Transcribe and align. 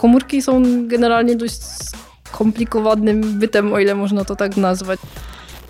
Komórki 0.00 0.42
są 0.42 0.62
generalnie 0.88 1.36
dość 1.36 1.60
skomplikowanym 2.28 3.38
bytem, 3.38 3.72
o 3.72 3.78
ile 3.78 3.94
można 3.94 4.24
to 4.24 4.36
tak 4.36 4.56
nazwać. 4.56 5.00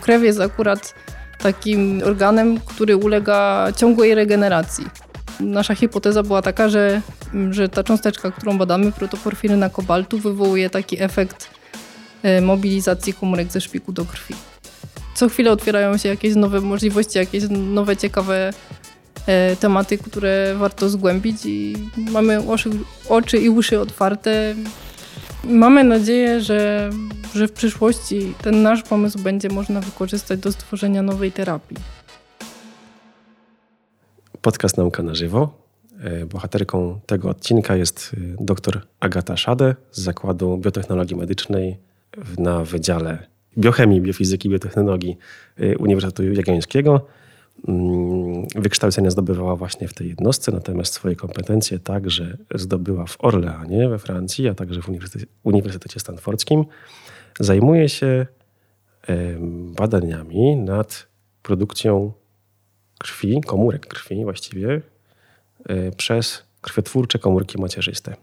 Krew 0.01 0.23
jest 0.23 0.41
akurat 0.41 0.95
takim 1.39 2.03
organem, 2.05 2.61
który 2.61 2.97
ulega 2.97 3.69
ciągłej 3.77 4.15
regeneracji. 4.15 4.85
Nasza 5.41 5.75
hipoteza 5.75 6.23
była 6.23 6.43
taka, 6.43 6.69
że, 6.69 7.01
że 7.51 7.69
ta 7.69 7.85
cząsteczka, 7.85 8.31
którą 8.31 8.59
badamy, 8.59 8.93
protoporfiryna 8.93 9.71
kobaltu, 9.71 10.19
wywołuje 10.19 10.71
taki 10.71 11.03
efekt 11.03 11.51
e, 12.23 12.41
mobilizacji 12.41 13.15
komórek 13.15 13.53
ze 13.53 13.61
szpiku 13.61 13.93
do 13.93 14.05
krwi. 14.05 14.35
Co 15.15 15.29
chwilę 15.29 15.53
otwierają 15.53 15.97
się 15.97 16.09
jakieś 16.09 16.35
nowe 16.35 16.61
możliwości, 16.61 17.19
jakieś 17.19 17.45
nowe, 17.51 17.97
ciekawe 17.97 18.53
tematy, 19.61 19.99
które 19.99 20.55
warto 20.59 20.89
zgłębić 20.89 21.47
i 21.47 21.75
mamy 21.97 22.49
oczy, 22.49 22.71
oczy 23.09 23.39
i 23.39 23.49
uszy 23.49 23.81
otwarte. 23.81 24.55
Mamy 25.45 25.85
nadzieję, 25.85 26.41
że, 26.41 26.91
że 27.35 27.49
w 27.49 27.53
przyszłości 27.53 28.35
ten 28.43 28.63
nasz 28.63 28.83
pomysł 28.83 29.19
będzie 29.19 29.49
można 29.49 29.81
wykorzystać 29.81 30.41
do 30.41 30.53
stworzenia 30.53 31.03
nowej 31.03 31.33
terapii. 31.33 31.77
Podcast 34.43 34.77
Nauka 34.77 35.03
na 35.03 35.15
żywo. 35.15 35.67
E, 36.01 36.27
bohaterką 36.27 37.01
tego 37.07 37.29
odcinka 37.29 37.77
jest 37.77 38.17
e, 38.41 38.45
dr 38.45 38.87
Agata 39.01 39.37
Szade 39.37 39.77
z 39.91 40.01
Zakładu 40.01 40.59
Biotechnologii 40.59 41.17
Medycznej 41.17 41.77
na 42.39 42.65
Wydziale 42.65 43.27
Biochemii, 43.59 44.01
Biofizyki 44.01 44.49
i 44.49 44.51
Biotechnologii 44.51 45.17
Uniwersytetu 45.79 46.33
Jagiellońskiego. 46.33 47.07
Mm, 47.69 48.47
wykształcenia 48.55 49.11
zdobywała 49.11 49.57
właśnie 49.57 49.89
w 49.89 49.95
tej 49.95 50.09
jednostce, 50.09 50.53
natomiast 50.53 50.95
swoje 50.95 51.17
kompetencje 51.17 51.79
także 51.79 52.37
zdobyła 52.55 53.07
w 53.07 53.17
Orleanie 53.19 53.89
we 53.89 53.99
Francji, 53.99 54.49
a 54.49 54.55
także 54.55 54.83
w 54.83 54.89
Uniwersytecie, 54.89 55.27
Uniwersytecie 55.43 56.01
Stanfordzkim. 56.01 56.65
Zajmuje 57.41 57.89
się 57.89 58.27
badaniami 59.77 60.57
nad 60.57 61.07
produkcją 61.43 62.13
krwi, 62.99 63.41
komórek 63.47 63.87
krwi 63.87 64.25
właściwie, 64.25 64.81
e, 65.69 65.91
przez 65.91 66.43
krwiotwórcze 66.61 67.19
komórki 67.19 67.61
macierzyste. 67.61 68.17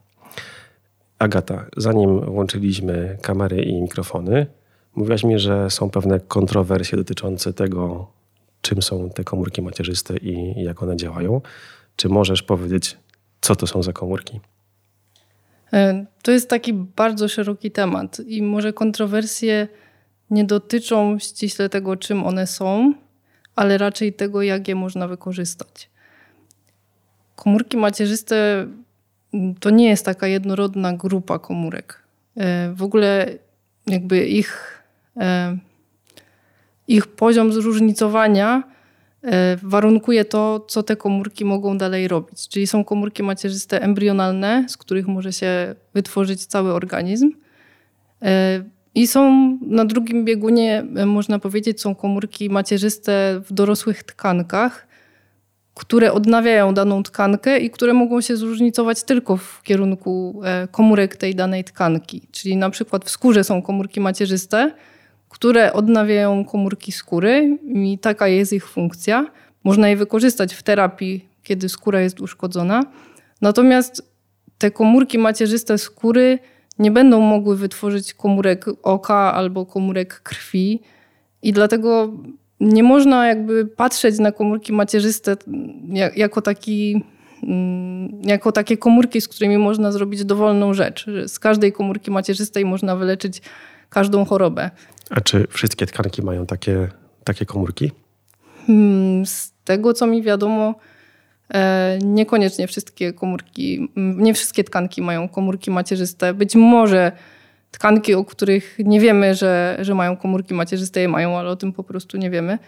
Agata, 1.20 1.66
zanim 1.78 2.20
włączyliśmy 2.20 3.18
kamery 3.22 3.64
i 3.64 3.82
mikrofony, 3.82 4.46
mówiłaś 4.96 5.24
mi, 5.24 5.40
że 5.40 5.70
są 5.70 5.90
pewne 5.90 6.20
kontrowersje 6.20 6.98
dotyczące 6.98 7.54
tego, 7.54 8.08
czym 8.64 8.82
są 8.82 9.10
te 9.10 9.24
komórki 9.24 9.62
macierzyste 9.62 10.18
i 10.18 10.64
jak 10.64 10.84
one 10.84 10.98
działają. 10.98 11.42
Czy 11.96 12.10
możesz 12.10 12.44
powiedzieć, 12.44 12.98
co 13.42 13.56
to 13.56 13.68
są 13.68 13.84
za 13.84 13.94
komórki? 13.94 14.40
E, 15.74 16.06
to 16.22 16.32
jest 16.32 16.50
taki 16.50 16.74
bardzo 16.74 17.28
szeroki 17.28 17.72
temat 17.72 18.20
i 18.20 18.42
może 18.42 18.74
kontrowersje 18.74 19.68
nie 20.30 20.46
dotyczą 20.46 21.20
ściśle 21.20 21.70
tego, 21.70 21.98
czym 21.98 22.24
one 22.24 22.48
są, 22.48 22.94
ale 23.56 23.78
raczej 23.78 24.14
tego, 24.14 24.42
jak 24.42 24.68
je 24.68 24.76
można 24.76 25.08
wykorzystać. 25.08 25.90
Komórki 27.36 27.78
macierzyste 27.78 28.68
to 29.60 29.70
nie 29.70 29.90
jest 29.90 30.06
taka 30.06 30.28
jednorodna 30.28 30.94
grupa 30.94 31.40
komórek. 31.40 32.04
E, 32.38 32.74
w 32.74 32.84
ogóle 32.84 33.28
jakby 33.88 34.26
ich 34.26 34.82
e, 35.18 35.58
ich 36.88 37.08
poziom 37.08 37.54
zróżnicowania 37.54 38.64
e, 39.24 39.58
warunkuje 39.64 40.26
to, 40.26 40.66
co 40.68 40.84
te 40.84 40.96
komórki 40.96 41.46
mogą 41.46 41.78
dalej 41.78 42.08
robić. 42.08 42.48
Czyli 42.48 42.68
są 42.68 42.84
komórki 42.84 43.24
macierzyste 43.24 43.82
embrionalne, 43.82 44.66
z 44.70 44.78
których 44.78 45.08
może 45.08 45.34
się 45.34 45.76
wytworzyć 45.94 46.46
cały 46.46 46.74
organizm. 46.74 47.32
E, 48.22 48.64
I 48.96 49.08
są 49.08 49.58
na 49.62 49.86
drugim 49.86 50.26
biegunie, 50.26 50.86
e, 50.96 51.06
można 51.06 51.40
powiedzieć, 51.40 51.82
są 51.82 51.96
komórki 51.96 52.50
macierzyste 52.50 53.42
w 53.46 53.54
dorosłych 53.54 54.04
tkankach, 54.04 54.88
które 55.76 56.14
odnawiają 56.14 56.74
daną 56.74 57.04
tkankę 57.04 57.60
i 57.60 57.70
które 57.70 57.94
mogą 57.94 58.22
się 58.22 58.38
zróżnicować 58.38 59.04
tylko 59.04 59.38
w 59.38 59.62
kierunku 59.64 60.42
komórek 60.72 61.16
tej 61.16 61.36
danej 61.36 61.64
tkanki. 61.64 62.22
Czyli 62.32 62.58
na 62.58 62.70
przykład 62.70 63.06
w 63.06 63.10
skórze 63.10 63.44
są 63.44 63.62
komórki 63.62 64.02
macierzyste, 64.02 64.72
które 65.34 65.74
odnawiają 65.74 66.46
komórki 66.46 66.92
skóry 66.92 67.58
i 67.64 68.00
taka 68.00 68.28
jest 68.28 68.54
ich 68.54 68.68
funkcja. 68.68 69.32
Można 69.64 69.90
je 69.90 69.96
wykorzystać 69.96 70.54
w 70.54 70.64
terapii, 70.64 71.26
kiedy 71.44 71.70
skóra 71.70 72.02
jest 72.02 72.22
uszkodzona. 72.22 72.84
Natomiast 73.42 74.12
te 74.58 74.72
komórki 74.72 75.18
macierzyste 75.18 75.78
skóry 75.78 76.40
nie 76.80 76.92
będą 76.92 77.20
mogły 77.20 77.58
wytworzyć 77.58 78.14
komórek 78.14 78.66
oka 78.84 79.34
albo 79.34 79.66
komórek 79.66 80.22
krwi 80.22 80.82
i 81.42 81.54
dlatego 81.54 82.14
nie 82.60 82.84
można 82.84 83.28
jakby 83.28 83.66
patrzeć 83.66 84.20
na 84.20 84.32
komórki 84.32 84.74
macierzyste 84.74 85.36
jako 86.16 86.42
taki 86.42 87.04
mm, 87.44 88.22
jako 88.24 88.52
takie 88.52 88.78
komórki, 88.78 89.22
z 89.22 89.28
którymi 89.28 89.58
można 89.58 89.92
zrobić 89.92 90.26
dowolną 90.26 90.74
rzecz. 90.74 91.06
Z 91.28 91.40
każdej 91.40 91.72
komórki 91.72 92.12
macierzystej 92.12 92.66
można 92.66 92.96
wyleczyć 92.96 93.42
każdą 93.94 94.26
chorobę. 94.26 94.72
A 95.10 95.22
czy 95.22 95.48
wszystkie 95.50 95.86
tkanki 95.86 96.22
mają 96.22 96.46
takie, 96.46 96.88
takie 97.24 97.46
komórki? 97.46 97.92
Hmm, 98.68 99.26
z 99.26 99.54
tego, 99.64 99.94
co 99.94 100.08
mi 100.08 100.22
wiadomo, 100.22 100.76
e, 101.54 102.00
niekoniecznie 102.04 102.68
wszystkie 102.68 103.14
komórki, 103.14 103.90
nie 103.96 104.34
wszystkie 104.34 104.64
tkanki 104.64 105.02
mają 105.02 105.30
komórki 105.30 105.72
macierzyste. 105.72 106.34
Być 106.34 106.56
może 106.56 107.12
tkanki, 107.72 108.14
o 108.14 108.26
których 108.26 108.76
nie 108.80 109.00
wiemy, 109.00 109.36
że, 109.36 109.78
że 109.82 109.96
mają 109.96 110.18
komórki 110.18 110.54
macierzyste, 110.54 111.02
je 111.02 111.08
mają, 111.08 111.38
ale 111.38 111.50
o 111.50 111.56
tym 111.56 111.74
po 111.74 111.84
prostu 111.84 112.18
nie 112.18 112.30
wiemy. 112.30 112.60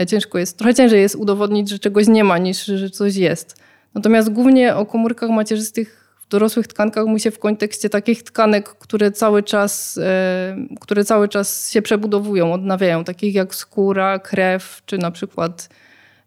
E, 0.00 0.06
ciężko 0.06 0.38
jest, 0.38 0.58
trochę 0.58 0.74
ciężej 0.74 1.00
jest 1.00 1.16
udowodnić, 1.16 1.70
że 1.70 1.78
czegoś 1.78 2.08
nie 2.08 2.24
ma, 2.24 2.38
niż 2.38 2.64
że 2.64 2.90
coś 2.90 3.16
jest. 3.16 3.56
Natomiast 3.94 4.32
głównie 4.32 4.76
o 4.76 4.86
komórkach 4.86 5.30
macierzystych 5.30 5.99
dorosłych 6.30 6.66
tkankach 6.66 7.06
mówi 7.06 7.20
się 7.20 7.30
w 7.30 7.38
kontekście 7.38 7.90
takich 7.90 8.22
tkanek, 8.22 8.68
które 8.68 9.12
cały 9.12 9.42
czas, 9.42 9.98
e, 10.02 10.56
które 10.80 11.04
cały 11.04 11.28
czas 11.28 11.70
się 11.70 11.82
przebudowują, 11.82 12.52
odnawiają, 12.52 13.04
takich 13.04 13.34
jak 13.34 13.54
skóra, 13.54 14.18
krew, 14.18 14.82
czy 14.86 14.98
na 14.98 15.10
przykład 15.10 15.68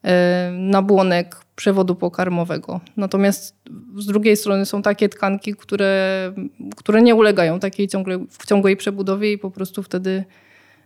e, 0.03 0.51
nabłonek 0.51 1.35
przewodu 1.55 1.95
pokarmowego. 1.95 2.81
Natomiast 2.97 3.55
z 3.97 4.05
drugiej 4.05 4.37
strony 4.37 4.65
są 4.65 4.81
takie 4.81 5.09
tkanki, 5.09 5.55
które, 5.55 6.33
które 6.75 7.01
nie 7.01 7.15
ulegają 7.15 7.59
takiej 7.59 7.87
ciągle, 7.87 8.25
ciągłej 8.47 8.77
przebudowie 8.77 9.31
i 9.31 9.37
po 9.37 9.51
prostu 9.51 9.83
wtedy 9.83 10.23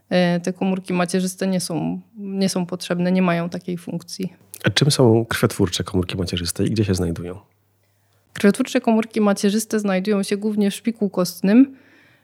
e, 0.09 0.39
te 0.39 0.53
komórki 0.53 0.93
macierzyste 0.93 1.47
nie 1.47 1.59
są, 1.59 2.01
nie 2.17 2.49
są 2.49 2.65
potrzebne, 2.65 3.11
nie 3.11 3.21
mają 3.21 3.49
takiej 3.49 3.77
funkcji. 3.77 4.33
A 4.63 4.69
czym 4.69 4.91
są 4.91 5.25
krwiotwórcze 5.25 5.83
komórki 5.83 6.17
macierzyste 6.17 6.65
i 6.65 6.69
gdzie 6.69 6.85
się 6.85 6.95
znajdują? 6.95 7.39
Krwiotwórcze 8.37 8.81
komórki 8.81 9.21
macierzyste 9.21 9.79
znajdują 9.79 10.23
się 10.23 10.37
głównie 10.37 10.71
w 10.71 10.75
szpiku 10.75 11.09
kostnym 11.09 11.75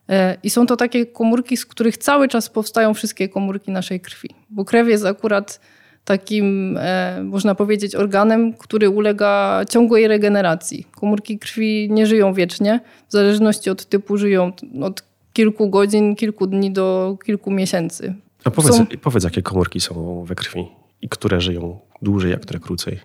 e, 0.10 0.38
i 0.44 0.50
są 0.50 0.66
to 0.66 0.76
takie 0.76 1.06
komórki, 1.06 1.58
z 1.58 1.66
których 1.66 1.98
cały 1.98 2.28
czas 2.28 2.50
powstają 2.50 2.94
wszystkie 2.94 3.30
komórki 3.30 3.72
naszej 3.72 4.00
krwi. 4.00 4.30
Bo 4.50 4.66
krew 4.66 4.88
jest 4.88 5.06
akurat 5.06 5.60
takim, 6.06 6.78
e, 6.78 7.24
można 7.24 7.56
powiedzieć, 7.56 7.96
organem, 7.96 8.54
który 8.54 8.90
ulega 8.90 9.62
ciągłej 9.70 10.08
regeneracji. 10.08 10.88
Komórki 10.92 11.40
krwi 11.40 11.90
nie 11.92 12.08
żyją 12.08 12.34
wiecznie, 12.34 12.80
w 13.10 13.12
zależności 13.12 13.70
od 13.70 13.86
typu 13.86 14.18
żyją 14.18 14.52
od 14.82 15.04
kilku 15.34 15.70
godzin, 15.70 16.16
kilku 16.16 16.48
dni 16.48 16.72
do 16.72 17.18
kilku 17.26 17.52
miesięcy. 17.52 18.14
A 18.44 18.52
powiedz, 18.52 18.76
są... 18.76 18.86
powiedz 19.02 19.24
jakie 19.24 19.42
komórki 19.42 19.80
są 19.80 20.24
we 20.24 20.36
krwi 20.36 20.68
i 21.02 21.10
które 21.10 21.42
żyją 21.42 21.80
dłużej, 22.02 22.34
a 22.34 22.38
które 22.38 22.60
krócej? 22.60 23.00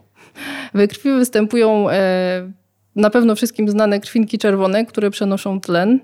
We 0.75 0.89
krwi 0.89 1.13
występują 1.13 1.91
e, 1.91 2.53
na 2.97 3.11
pewno 3.11 3.35
wszystkim 3.37 3.69
znane 3.69 4.01
krwinki 4.01 4.39
czerwone, 4.39 4.87
które 4.87 5.11
przenoszą 5.11 5.61
tlen 5.61 6.01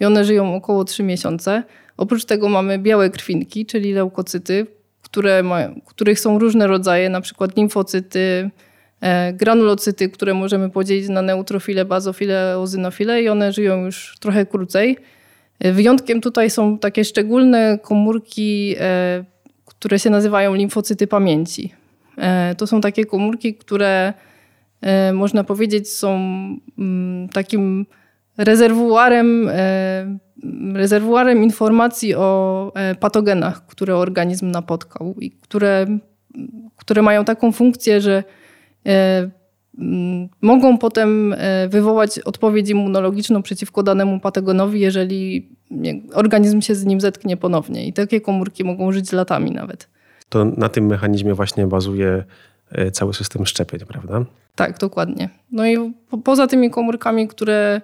i 0.00 0.04
one 0.04 0.24
żyją 0.24 0.54
około 0.54 0.84
3 0.84 1.02
miesiące. 1.02 1.62
Oprócz 1.96 2.24
tego 2.24 2.48
mamy 2.48 2.78
białe 2.78 3.10
krwinki, 3.10 3.66
czyli 3.66 3.92
leukocyty, 3.92 4.66
które 5.02 5.42
mają, 5.42 5.80
których 5.86 6.20
są 6.20 6.38
różne 6.38 6.66
rodzaje, 6.66 7.08
na 7.08 7.20
przykład 7.20 7.56
limfocyty, 7.56 8.50
e, 9.00 9.32
granulocyty, 9.32 10.08
które 10.08 10.34
możemy 10.34 10.70
podzielić 10.70 11.08
na 11.08 11.22
neutrofile, 11.22 11.84
bazofile, 11.84 12.58
ozynofile 12.58 13.22
i 13.22 13.28
one 13.28 13.52
żyją 13.52 13.84
już 13.84 14.16
trochę 14.20 14.46
krócej. 14.46 14.98
E, 15.58 15.72
wyjątkiem 15.72 16.20
tutaj 16.20 16.50
są 16.50 16.78
takie 16.78 17.04
szczególne 17.04 17.78
komórki, 17.82 18.74
e, 18.80 19.24
które 19.64 19.98
się 19.98 20.10
nazywają 20.10 20.54
limfocyty 20.54 21.06
pamięci. 21.06 21.74
To 22.56 22.66
są 22.66 22.80
takie 22.80 23.04
komórki, 23.04 23.54
które 23.54 24.12
można 25.12 25.44
powiedzieć, 25.44 25.92
są 25.92 26.18
mm, 26.78 27.28
takim 27.28 27.86
rezerwuarem, 28.38 29.48
e, 29.52 30.18
rezerwuarem 30.74 31.42
informacji 31.42 32.14
o 32.14 32.72
e, 32.74 32.94
patogenach, 32.94 33.66
które 33.66 33.96
organizm 33.96 34.50
napotkał 34.50 35.14
i 35.20 35.30
które, 35.30 35.86
które 36.76 37.02
mają 37.02 37.24
taką 37.24 37.52
funkcję, 37.52 38.00
że 38.00 38.24
mm, 39.78 40.28
mogą 40.40 40.78
potem 40.78 41.34
e, 41.38 41.68
wywołać 41.68 42.18
odpowiedź 42.18 42.70
immunologiczną 42.70 43.42
przeciwko 43.42 43.82
danemu 43.82 44.20
patogonowi, 44.20 44.80
jeżeli 44.80 45.48
organizm 46.14 46.60
się 46.60 46.74
z 46.74 46.84
nim 46.84 47.00
zetknie 47.00 47.36
ponownie. 47.36 47.86
I 47.86 47.92
takie 47.92 48.20
komórki 48.20 48.64
mogą 48.64 48.92
żyć 48.92 49.12
latami 49.12 49.50
nawet. 49.50 49.88
To 50.28 50.44
na 50.44 50.68
tym 50.68 50.86
mechanizmie 50.86 51.34
właśnie 51.34 51.66
bazuje 51.66 52.08
e, 52.08 52.24
cały 52.92 53.14
system 53.14 53.46
szczepień, 53.46 53.80
prawda? 53.80 54.24
Tak, 54.54 54.78
dokładnie. 54.78 55.28
No 55.52 55.66
i 55.66 55.92
po, 56.10 56.18
poza 56.18 56.46
tymi 56.46 56.70
komórkami, 56.70 57.28
które 57.28 57.80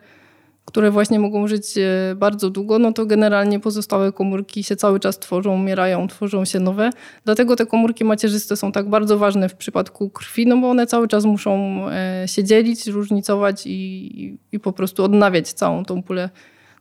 które 0.65 0.91
właśnie 0.91 1.19
mogą 1.19 1.49
żyć 1.49 1.79
e, 1.79 2.15
bardzo 2.17 2.51
długo, 2.51 2.79
no 2.79 2.93
to 2.93 3.07
generalnie 3.07 3.61
pozostałe 3.61 4.13
komórki 4.13 4.65
się 4.65 4.77
cały 4.77 5.01
czas 5.01 5.19
tworzą, 5.19 5.55
umierają, 5.55 6.09
tworzą 6.09 6.45
się 6.45 6.61
nowe. 6.61 6.91
Dlatego 7.25 7.57
te 7.57 7.67
komórki 7.67 8.05
macierzyste 8.05 8.57
są 8.57 8.73
tak 8.73 8.89
bardzo 8.89 9.19
ważne 9.19 9.49
w 9.49 9.55
przypadku 9.55 10.11
krwi, 10.11 10.47
no 10.47 10.57
bo 10.57 10.71
one 10.71 10.87
cały 10.87 11.09
czas 11.09 11.25
muszą 11.25 11.83
e, 11.89 12.29
się 12.29 12.45
dzielić, 12.45 12.87
różnicować 12.87 13.67
i, 13.67 14.39
i 14.53 14.61
po 14.61 14.73
prostu 14.73 15.05
odnawiać 15.05 15.53
całą 15.53 15.85
tą 15.85 16.03
pulę 16.03 16.31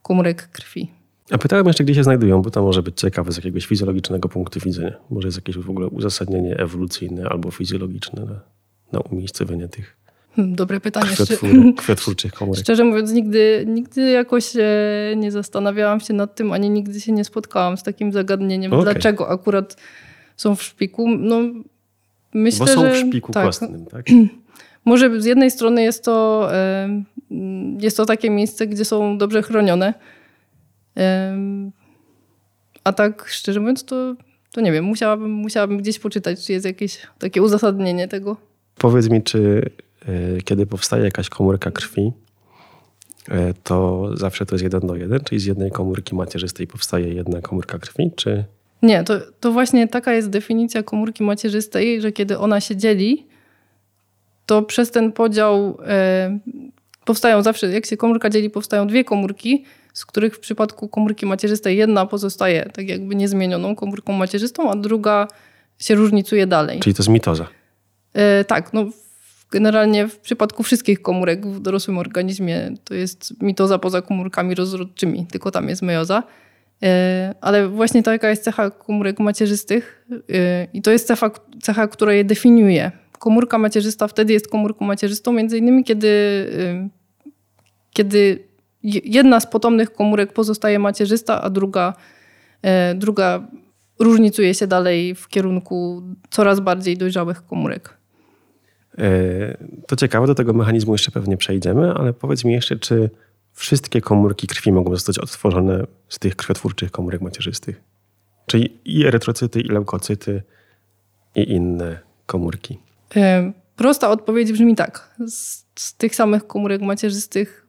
komórek 0.02 0.48
krwi. 0.48 0.92
A 1.32 1.38
pytałem 1.38 1.68
jeszcze, 1.68 1.84
gdzie 1.84 1.96
się 1.96 2.04
znajdują, 2.04 2.42
bo 2.42 2.52
to 2.52 2.64
może 2.64 2.84
być 2.84 3.00
ciekawe 3.00 3.32
z 3.32 3.36
jakiegoś 3.36 3.66
fizjologicznego 3.66 4.30
punktu 4.30 4.60
widzenia. 4.60 4.94
Może 5.10 5.28
jest 5.28 5.38
jakieś 5.38 5.58
w 5.58 5.70
ogóle 5.70 5.88
uzasadnienie 5.88 6.58
ewolucyjne 6.58 7.30
albo 7.30 7.52
fizjologiczne 7.52 8.26
na, 8.26 8.40
na 8.92 9.00
umiejscowienie 9.00 9.68
tych 9.68 10.02
Hmm, 10.36 10.56
dobre 10.56 10.80
pytanie. 10.80 11.10
Kwiatwórczych 11.78 12.34
komórek. 12.34 12.64
Szczerze 12.64 12.84
mówiąc, 12.84 13.12
nigdy, 13.12 13.66
nigdy 13.68 14.12
jakoś 14.12 14.54
nie 15.16 15.32
zastanawiałam 15.32 16.00
się 16.00 16.14
nad 16.14 16.36
tym, 16.36 16.52
ani 16.52 16.70
nigdy 16.70 17.02
się 17.02 17.12
nie 17.12 17.26
spotkałam 17.26 17.78
z 17.78 17.84
takim 17.84 18.12
zagadnieniem, 18.12 18.74
okay. 18.74 18.84
dlaczego 18.84 19.30
akurat 19.30 19.76
są 20.38 20.56
w 20.56 20.64
szpiku. 20.64 21.08
No, 21.08 21.42
myślę, 22.34 22.66
Bo 22.66 22.72
są 22.72 22.82
że, 22.82 22.94
w 22.94 22.98
szpiku 22.98 23.32
tak, 23.32 23.46
kostnym, 23.46 23.86
tak? 23.86 24.06
Może 24.86 25.22
z 25.22 25.26
jednej 25.26 25.52
strony 25.52 25.84
jest 25.84 26.06
to, 26.06 26.50
jest 27.80 27.98
to 27.98 28.06
takie 28.06 28.30
miejsce, 28.30 28.68
gdzie 28.68 28.86
są 28.86 29.18
dobrze 29.18 29.42
chronione. 29.42 29.94
A 32.84 32.94
tak 32.94 33.28
szczerze 33.28 33.60
mówiąc, 33.60 33.86
to, 33.86 34.16
to 34.52 34.62
nie 34.62 34.72
wiem, 34.72 34.86
musiałabym, 34.86 35.32
musiałabym 35.32 35.78
gdzieś 35.78 36.00
poczytać, 36.00 36.46
czy 36.46 36.54
jest 36.54 36.66
jakieś 36.66 37.08
takie 37.20 37.42
uzasadnienie 37.42 38.08
tego. 38.08 38.38
Powiedz 38.78 39.10
mi, 39.10 39.24
czy 39.24 39.72
E, 40.08 40.42
kiedy 40.42 40.66
powstaje 40.66 41.04
jakaś 41.04 41.30
komórka 41.30 41.72
krwi, 41.72 42.12
e, 43.30 43.54
to 43.64 44.10
zawsze 44.18 44.46
to 44.46 44.56
jest 44.56 44.64
jeden 44.64 44.80
do 44.82 44.96
jeden, 44.96 45.20
czyli 45.20 45.42
z 45.42 45.46
jednej 45.46 45.72
komórki 45.72 46.16
macierzystej 46.16 46.68
powstaje 46.68 47.14
jedna 47.14 47.42
komórka 47.42 47.80
krwi, 47.80 48.12
czy... 48.16 48.46
Nie, 48.82 49.04
to, 49.04 49.20
to 49.40 49.52
właśnie 49.52 49.88
taka 49.88 50.14
jest 50.14 50.30
definicja 50.30 50.84
komórki 50.84 51.24
macierzystej, 51.24 52.02
że 52.02 52.12
kiedy 52.12 52.40
ona 52.40 52.62
się 52.62 52.76
dzieli, 52.76 53.28
to 54.46 54.62
przez 54.62 54.92
ten 54.92 55.12
podział 55.12 55.78
e, 55.88 56.40
powstają 57.06 57.42
zawsze, 57.42 57.68
jak 57.68 57.86
się 57.86 57.98
komórka 57.98 58.30
dzieli, 58.30 58.50
powstają 58.50 58.88
dwie 58.88 59.04
komórki, 59.04 59.66
z 59.94 60.06
których 60.06 60.36
w 60.36 60.40
przypadku 60.40 60.88
komórki 60.88 61.26
macierzystej 61.26 61.78
jedna 61.78 62.06
pozostaje 62.06 62.70
tak 62.74 62.90
jakby 62.90 63.16
niezmienioną 63.16 63.76
komórką 63.76 64.14
macierzystą, 64.14 64.72
a 64.72 64.76
druga 64.76 65.28
się 65.80 65.96
różnicuje 65.96 66.48
dalej. 66.48 66.80
Czyli 66.80 66.94
to 66.94 67.04
jest 67.04 67.10
mitoza. 67.10 67.48
E, 68.14 68.46
tak, 68.46 68.74
no 68.74 68.86
Generalnie 69.52 70.08
w 70.08 70.20
przypadku 70.20 70.64
wszystkich 70.64 71.02
komórek 71.02 71.48
w 71.48 71.60
dorosłym 71.60 71.98
organizmie 71.98 72.72
to 72.84 72.94
jest 72.94 73.42
mitoza 73.42 73.80
poza 73.80 74.02
komórkami 74.02 74.56
rozrodczymi, 74.56 75.28
tylko 75.32 75.52
tam 75.52 75.70
jest 75.70 75.82
mejoza. 75.82 76.24
E, 76.84 77.36
ale 77.42 77.68
właśnie 77.68 78.04
taka 78.04 78.30
jest 78.30 78.44
cecha 78.44 78.70
komórek 78.70 79.20
macierzystych 79.20 80.08
e, 80.34 80.68
i 80.74 80.82
to 80.82 80.92
jest 80.92 81.08
cecha, 81.08 81.32
cecha, 81.62 81.88
która 81.88 82.14
je 82.14 82.24
definiuje. 82.24 82.92
Komórka 83.20 83.58
macierzysta 83.58 84.08
wtedy 84.08 84.34
jest 84.34 84.48
komórką 84.48 84.86
macierzystą, 84.86 85.32
między 85.32 85.58
innymi 85.58 85.84
kiedy, 85.84 86.08
e, 86.60 86.90
kiedy 87.94 88.44
jedna 88.84 89.40
z 89.40 89.48
potomnych 89.48 89.94
komórek 89.94 90.34
pozostaje 90.34 90.80
macierzysta, 90.80 91.42
a 91.42 91.50
druga, 91.50 91.94
druga 92.96 93.48
różnicuje 94.00 94.54
się 94.54 94.68
dalej 94.68 95.16
w 95.16 95.28
kierunku 95.28 96.04
coraz 96.30 96.60
bardziej 96.60 96.98
dojrzałych 96.98 97.46
komórek. 97.46 97.98
E, 98.98 99.58
to 99.88 99.96
ciekawe, 99.96 100.28
do 100.28 100.36
tego 100.36 100.54
mechanizmu 100.54 100.94
jeszcze 100.94 101.12
pewnie 101.12 101.38
przejdziemy, 101.38 101.94
ale 101.94 102.14
powiedz 102.14 102.44
mi 102.44 102.54
jeszcze, 102.54 102.76
czy 102.76 103.10
wszystkie 103.54 104.02
komórki 104.02 104.48
krwi 104.48 104.72
mogą 104.72 104.92
zostać 104.92 105.20
odtworzone 105.20 105.84
z 106.10 106.20
tych 106.20 106.36
krwiotwórczych 106.36 106.92
komórek 106.92 107.22
macierzystych? 107.22 107.82
Czyli 108.46 108.80
i 108.86 109.06
erytrocyty, 109.06 109.62
i 109.62 109.68
leukocyty, 109.68 110.44
i 111.36 111.52
inne 111.52 112.00
komórki. 112.26 112.80
E, 113.16 113.52
prosta 113.76 114.10
odpowiedź 114.10 114.52
brzmi 114.52 114.76
tak. 114.76 115.16
Z, 115.28 115.66
z, 115.76 115.94
tych 115.98 116.16
samych 116.16 116.48
komórek 116.48 116.82
macierzystych, 116.82 117.61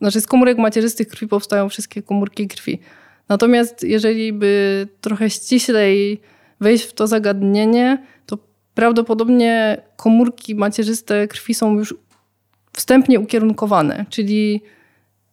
znaczy 0.00 0.20
z 0.20 0.26
komórek 0.26 0.58
macierzystych 0.58 1.08
krwi 1.08 1.28
powstają 1.28 1.68
wszystkie 1.68 2.02
komórki 2.02 2.48
krwi. 2.48 2.78
Natomiast 3.28 3.82
jeżeli 3.82 4.32
by 4.32 4.88
trochę 5.00 5.30
ściślej 5.30 6.20
wejść 6.60 6.84
w 6.84 6.92
to 6.92 7.06
zagadnienie, 7.06 8.04
to 8.26 8.38
prawdopodobnie 8.74 9.82
komórki 9.96 10.54
macierzyste 10.54 11.28
krwi 11.28 11.54
są 11.54 11.78
już 11.78 11.94
wstępnie 12.72 13.20
ukierunkowane, 13.20 14.06
czyli 14.10 14.62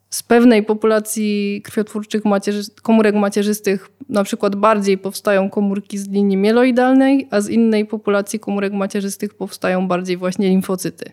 z 0.09 0.23
pewnej 0.23 0.63
populacji 0.63 1.61
krwiotwórczych 1.63 2.23
komórek 2.81 3.15
macierzystych 3.15 3.89
na 4.09 4.23
przykład 4.23 4.55
bardziej 4.55 4.97
powstają 4.97 5.49
komórki 5.49 5.97
z 5.97 6.09
linii 6.09 6.37
mieloidalnej, 6.37 7.27
a 7.31 7.41
z 7.41 7.49
innej 7.49 7.85
populacji 7.85 8.39
komórek 8.39 8.73
macierzystych 8.73 9.33
powstają 9.33 9.87
bardziej 9.87 10.17
właśnie 10.17 10.49
limfocyty. 10.49 11.11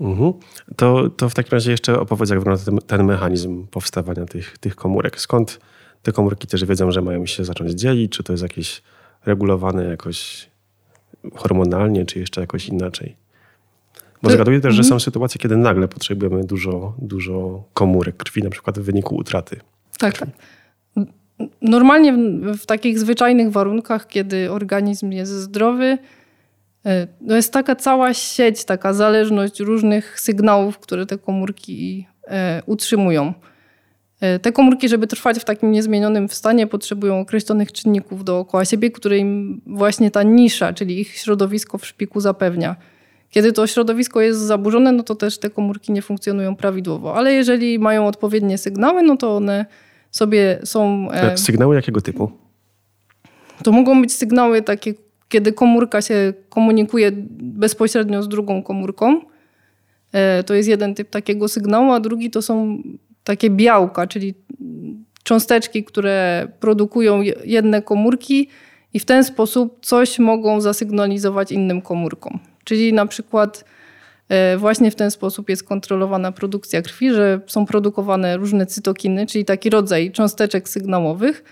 Mhm. 0.00 0.32
To, 0.76 1.10
to 1.10 1.28
w 1.28 1.34
takim 1.34 1.52
razie 1.52 1.70
jeszcze 1.70 2.00
opowiedz, 2.00 2.30
jak 2.30 2.38
wygląda 2.38 2.64
ten, 2.64 2.78
ten 2.78 3.04
mechanizm 3.04 3.66
powstawania 3.66 4.26
tych, 4.26 4.58
tych 4.58 4.76
komórek. 4.76 5.20
Skąd 5.20 5.60
te 6.02 6.12
komórki 6.12 6.46
też 6.46 6.64
wiedzą, 6.64 6.92
że 6.92 7.02
mają 7.02 7.26
się 7.26 7.44
zacząć 7.44 7.72
dzielić? 7.72 8.12
Czy 8.12 8.22
to 8.22 8.32
jest 8.32 8.42
jakieś 8.42 8.82
regulowane 9.26 9.84
jakoś 9.84 10.48
hormonalnie, 11.34 12.06
czy 12.06 12.18
jeszcze 12.18 12.40
jakoś 12.40 12.68
inaczej. 12.68 13.16
Bo 14.22 14.30
zgaduję 14.30 14.60
też, 14.60 14.74
że 14.74 14.82
mhm. 14.82 15.00
są 15.00 15.04
sytuacje, 15.04 15.38
kiedy 15.38 15.56
nagle 15.56 15.88
potrzebujemy 15.88 16.44
dużo, 16.44 16.94
dużo 16.98 17.64
komórek 17.74 18.16
krwi, 18.16 18.42
na 18.42 18.50
przykład 18.50 18.78
w 18.78 18.82
wyniku 18.82 19.16
utraty. 19.16 19.60
Tak, 19.98 20.18
tak. 20.18 20.28
Normalnie 21.62 22.12
w, 22.12 22.56
w, 22.58 22.66
takich 22.66 22.98
zwyczajnych 22.98 23.52
warunkach, 23.52 24.06
kiedy 24.06 24.50
organizm 24.50 25.12
jest 25.12 25.32
zdrowy, 25.32 25.98
no 27.20 27.36
jest 27.36 27.52
taka 27.52 27.76
cała 27.76 28.14
sieć, 28.14 28.64
taka 28.64 28.92
zależność 28.92 29.60
różnych 29.60 30.20
sygnałów, 30.20 30.78
które 30.78 31.06
te 31.06 31.18
komórki 31.18 32.06
e, 32.28 32.62
utrzymują. 32.66 33.34
E, 34.20 34.38
te 34.38 34.52
komórki, 34.52 34.88
żeby 34.88 35.06
trwać 35.06 35.38
w 35.38 35.44
takim 35.44 35.72
niezmienionym 35.72 36.28
stanie, 36.28 36.66
potrzebują 36.66 37.20
określonych 37.20 37.72
czynników 37.72 38.24
dookoła 38.24 38.64
siebie, 38.64 38.90
które 38.90 39.18
im 39.18 39.60
właśnie 39.66 40.10
ta 40.10 40.22
nisza, 40.22 40.72
czyli 40.72 41.00
ich 41.00 41.16
środowisko 41.16 41.78
w 41.78 41.86
szpiku 41.86 42.20
zapewnia. 42.20 42.76
Kiedy 43.30 43.52
to 43.52 43.66
środowisko 43.66 44.20
jest 44.20 44.40
zaburzone, 44.40 44.92
no 44.92 45.02
to 45.02 45.14
też 45.14 45.38
te 45.38 45.50
komórki 45.50 45.92
nie 45.92 46.02
funkcjonują 46.02 46.56
prawidłowo. 46.56 47.16
Ale 47.16 47.32
jeżeli 47.32 47.78
mają 47.78 48.06
odpowiednie 48.06 48.58
sygnały, 48.58 49.02
no 49.02 49.16
to 49.16 49.36
one 49.36 49.66
sobie 50.10 50.58
są. 50.64 51.10
E, 51.12 51.36
sygnały 51.36 51.74
jakiego 51.74 52.00
typu? 52.00 52.30
To 53.64 53.72
mogą 53.72 54.00
być 54.02 54.12
sygnały 54.12 54.62
takie, 54.62 54.94
kiedy 55.28 55.52
komórka 55.52 56.02
się 56.02 56.32
komunikuje 56.48 57.12
bezpośrednio 57.40 58.22
z 58.22 58.28
drugą 58.28 58.62
komórką. 58.62 59.20
E, 60.12 60.42
to 60.42 60.54
jest 60.54 60.68
jeden 60.68 60.94
typ 60.94 61.10
takiego 61.10 61.48
sygnału, 61.48 61.92
a 61.92 62.00
drugi 62.00 62.30
to 62.30 62.42
są 62.42 62.82
takie 63.24 63.50
białka, 63.50 64.06
czyli 64.06 64.34
cząsteczki, 65.22 65.84
które 65.84 66.48
produkują 66.60 67.20
jedne 67.44 67.82
komórki 67.82 68.48
i 68.94 69.00
w 69.00 69.04
ten 69.04 69.24
sposób 69.24 69.78
coś 69.82 70.18
mogą 70.18 70.60
zasygnalizować 70.60 71.52
innym 71.52 71.82
komórkom. 71.82 72.38
Czyli 72.64 72.92
na 72.92 73.06
przykład 73.06 73.64
e, 74.28 74.56
właśnie 74.56 74.90
w 74.90 74.94
ten 74.94 75.10
sposób 75.10 75.48
jest 75.48 75.64
kontrolowana 75.64 76.32
produkcja 76.32 76.82
krwi, 76.82 77.10
że 77.10 77.40
są 77.46 77.66
produkowane 77.66 78.36
różne 78.36 78.66
cytokiny, 78.66 79.26
czyli 79.26 79.44
taki 79.44 79.70
rodzaj 79.70 80.12
cząsteczek 80.12 80.68
sygnałowych 80.68 81.44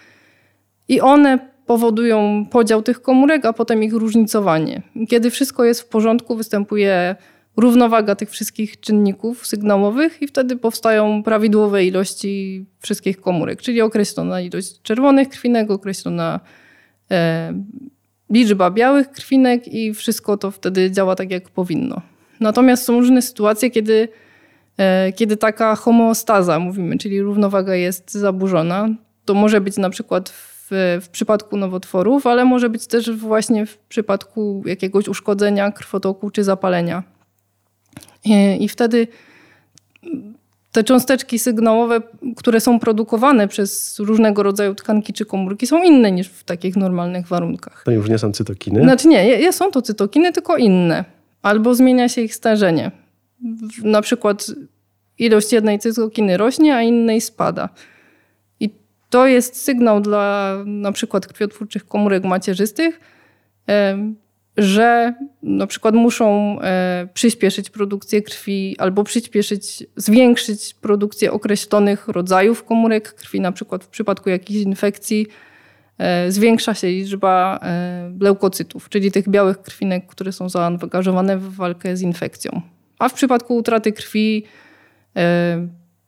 i 0.89 1.01
one 1.01 1.56
powodują 1.67 2.47
podział 2.51 2.83
tych 2.83 3.03
komórek, 3.03 3.45
a 3.45 3.53
potem 3.53 3.83
ich 3.83 3.93
różnicowanie. 3.93 4.83
Kiedy 5.09 5.31
wszystko 5.31 5.65
jest 5.65 5.81
w 5.81 5.89
porządku, 5.89 6.37
występuje 6.37 7.17
równowaga 7.57 8.15
tych 8.15 8.31
wszystkich 8.31 8.81
czynników 8.81 9.47
sygnałowych 9.47 10.23
i 10.23 10.27
wtedy 10.27 10.57
powstają 10.57 11.23
prawidłowe 11.23 11.85
ilości 11.85 12.65
wszystkich 12.81 13.21
komórek, 13.21 13.63
czyli 13.63 13.81
określona 13.81 14.41
ilość 14.41 14.83
czerwonych 14.83 15.29
krwinek, 15.29 15.71
określona 15.71 16.41
e, 17.11 17.53
liczba 18.31 18.71
białych 18.71 19.11
krwinek 19.11 19.69
i 19.69 19.95
wszystko 19.95 20.37
to 20.37 20.51
wtedy 20.51 20.91
działa 20.91 21.15
tak, 21.15 21.31
jak 21.31 21.51
powinno. 21.51 22.01
Natomiast 22.41 22.85
są 22.85 23.01
różne 23.01 23.23
sytuacje, 23.23 23.71
kiedy, 23.71 24.09
e, 24.79 25.13
kiedy 25.13 25.37
taka 25.37 25.77
homeostaza, 25.77 26.59
mówimy, 26.59 26.99
czyli 26.99 27.23
równowaga 27.23 27.75
jest 27.75 28.13
zaburzona. 28.13 28.89
To 29.25 29.35
może 29.35 29.61
być 29.61 29.77
na 29.77 29.91
przykład 29.91 30.29
w, 30.29 30.56
w 30.71 31.09
przypadku 31.13 31.57
nowotworów, 31.57 32.27
ale 32.27 32.45
może 32.45 32.71
być 32.71 32.87
też 32.87 33.11
właśnie 33.11 33.67
w 33.67 33.79
przypadku 33.79 34.63
jakiegoś 34.67 35.09
uszkodzenia 35.09 35.73
krwotoku 35.73 36.31
czy 36.31 36.45
zapalenia 36.45 37.03
I 38.61 38.69
wtedy 38.69 39.09
te 40.73 40.85
cząsteczki 40.85 41.39
sygnałowe, 41.39 42.01
które 42.37 42.61
są 42.61 42.79
produkowane 42.79 43.49
przez 43.49 43.99
różnego 43.99 44.43
rodzaju 44.43 44.75
tkanki 44.75 45.13
czy 45.13 45.25
komórki, 45.25 45.67
są 45.67 45.83
inne 45.83 46.13
niż 46.13 46.29
w 46.29 46.45
takich 46.45 46.77
normalnych 46.77 47.27
warunkach. 47.27 47.83
To 47.85 47.91
już 47.91 48.09
nie 48.09 48.19
są 48.19 48.33
cytokiny? 48.33 48.83
Znaczy 48.83 49.09
nie, 49.09 49.53
są 49.53 49.71
to 49.71 49.83
cytokiny, 49.83 50.33
tylko 50.33 50.57
inne. 50.57 51.05
Albo 51.43 51.75
zmienia 51.75 52.09
się 52.09 52.21
ich 52.21 52.35
stężenie. 52.35 52.91
Na 53.83 54.03
przykład 54.03 54.47
ilość 55.19 55.53
jednej 55.53 55.79
cytokiny 55.79 56.37
rośnie, 56.37 56.77
a 56.77 56.83
innej 56.83 57.21
spada. 57.21 57.69
To 59.17 59.27
jest 59.27 59.63
sygnał 59.63 60.01
dla 60.01 60.57
na 60.67 60.93
przykład 60.93 61.27
krwiotwórczych 61.27 61.87
komórek 61.87 62.25
macierzystych, 62.25 63.01
że 64.57 65.15
na 65.43 65.67
przykład 65.67 65.95
muszą 65.95 66.59
e, 66.61 67.09
przyspieszyć 67.15 67.71
produkcję 67.71 68.23
krwi 68.23 68.77
albo 68.79 69.05
przyspieszyć, 69.05 69.87
zwiększyć 69.97 70.75
produkcję 70.75 71.33
określonych 71.33 72.09
rodzajów 72.09 72.65
komórek 72.65 73.15
krwi, 73.15 73.41
na 73.41 73.53
przykład 73.53 73.85
w 73.85 73.89
przypadku 73.89 74.31
jakichś 74.31 74.61
infekcji 74.61 75.27
e, 75.99 76.33
zwiększa 76.33 76.75
się 76.75 76.87
liczba 76.87 77.59
e, 77.63 78.11
leukocytów, 78.21 78.89
czyli 78.89 79.13
tych 79.13 79.29
białych 79.29 79.63
krwinek, 79.63 80.07
które 80.07 80.33
są 80.33 80.49
zaangażowane 80.49 81.39
w 81.39 81.55
walkę 81.55 81.97
z 81.97 82.03
infekcją. 82.03 82.61
A 82.99 83.09
w 83.09 83.15
przypadku 83.15 83.57
utraty 83.57 83.93
krwi 83.93 84.45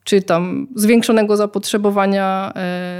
czy 0.09 0.21
tam 0.21 0.67
zwiększonego 0.75 1.37
zapotrzebowania 1.37 2.53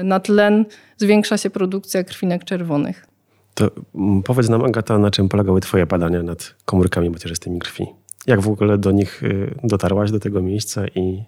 na 0.03 0.19
tlen 0.19 0.65
zwiększa 0.97 1.37
się 1.37 1.49
produkcja 1.49 2.03
krwinek 2.03 2.43
czerwonych. 2.43 3.07
To 3.53 3.71
mm, 3.95 4.23
powiedz 4.23 4.49
nam, 4.49 4.65
Agata, 4.65 4.97
na 4.97 5.11
czym 5.11 5.29
polegały 5.29 5.61
Twoje 5.61 5.85
badania 5.85 6.23
nad 6.23 6.55
komórkami 6.65 7.09
macierzystymi 7.09 7.59
krwi? 7.59 7.87
Jak 8.27 8.41
w 8.41 8.49
ogóle 8.49 8.77
do 8.77 8.91
nich 8.91 9.23
y, 9.23 9.55
dotarłaś, 9.63 10.11
do 10.11 10.19
tego 10.19 10.41
miejsca 10.41 10.87
i, 10.87 11.23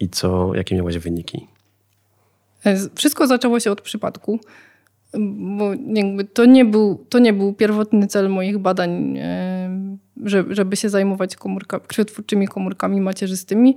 i 0.00 0.08
co, 0.08 0.54
jakie 0.54 0.76
miałaś 0.76 0.98
wyniki? 0.98 1.46
E, 2.66 2.76
wszystko 2.94 3.26
zaczęło 3.26 3.60
się 3.60 3.70
od 3.72 3.80
przypadku, 3.80 4.40
bo 5.56 5.70
to, 6.34 6.44
nie 6.44 6.64
był, 6.64 7.06
to 7.08 7.18
nie 7.18 7.32
był 7.32 7.52
pierwotny 7.52 8.06
cel 8.06 8.28
moich 8.28 8.58
badań, 8.58 9.18
e, 9.18 9.70
żeby 10.50 10.76
się 10.76 10.88
zajmować 10.88 11.36
komórka, 11.36 11.80
krwiotwórczymi 11.80 12.48
komórkami 12.48 13.00
macierzystymi. 13.00 13.76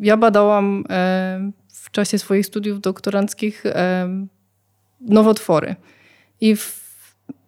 Ja 0.00 0.16
badałam 0.16 0.84
e, 0.90 1.52
w 1.68 1.90
czasie 1.90 2.18
swoich 2.18 2.46
studiów 2.46 2.80
doktoranckich 2.80 3.64
nowotwory. 5.00 5.76
I 6.40 6.56
w 6.56 6.86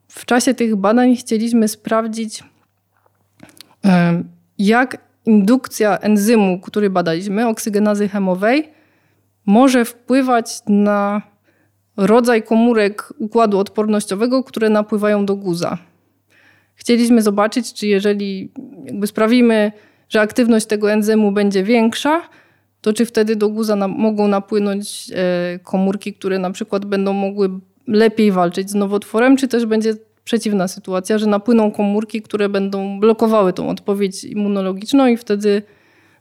w 0.09 0.25
czasie 0.25 0.55
tych 0.55 0.77
badań 0.77 1.17
chcieliśmy 1.17 1.69
sprawdzić, 1.69 2.45
jak 4.59 4.99
indukcja 5.27 5.99
enzymu, 5.99 6.61
który 6.61 6.91
badaliśmy, 6.91 7.49
oksygenazy 7.49 8.09
chemowej, 8.09 8.69
może 9.47 9.85
wpływać 9.85 10.63
na 10.67 11.23
rodzaj 11.97 12.43
komórek 12.43 13.13
układu 13.19 13.59
odpornościowego, 13.59 14.45
które 14.45 14.69
napływają 14.69 15.27
do 15.27 15.37
guza. 15.37 15.79
Chcieliśmy 16.75 17.23
zobaczyć, 17.23 17.73
czy 17.73 17.87
jeżeli 17.87 18.53
jakby 18.85 19.07
sprawimy, 19.07 19.73
że 20.09 20.21
aktywność 20.21 20.67
tego 20.67 20.93
enzymu 20.93 21.33
będzie 21.33 21.63
większa, 21.63 22.23
to 22.81 22.93
czy 22.93 23.07
wtedy 23.07 23.37
do 23.37 23.49
guza 23.49 23.77
na, 23.77 23.89
mogą 23.89 24.29
napłynąć 24.29 25.11
e, 25.15 25.59
komórki, 25.59 26.15
które 26.15 26.39
na 26.39 26.51
przykład 26.51 26.85
będą 26.85 27.13
mogły 27.13 27.51
lepiej 27.87 28.33
walczyć 28.33 28.71
z 28.71 28.75
nowotworem, 28.75 29.37
czy 29.37 29.49
też 29.49 29.67
będzie 29.67 29.95
przeciwna 30.25 30.69
sytuacja, 30.69 31.19
że 31.19 31.27
napłyną 31.27 31.71
komórki, 31.71 32.23
które 32.23 32.49
będą 32.49 33.01
blokowały 33.01 33.53
tą 33.53 33.69
odpowiedź 33.69 34.25
immunologiczną 34.25 35.07
i 35.07 35.17
wtedy 35.17 35.63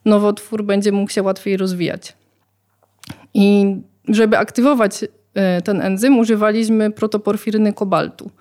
nowotwór 0.06 0.64
będzie 0.64 0.92
mógł 0.92 1.12
się 1.12 1.24
łatwiej 1.24 1.58
rozwijać. 1.58 2.16
I 3.34 3.76
żeby 4.08 4.38
aktywować 4.38 5.06
e, 5.34 5.62
ten 5.62 5.82
enzym, 5.82 6.20
używaliśmy 6.20 6.92
protoporfiryny 6.92 7.74
kobaltu. 7.74 8.32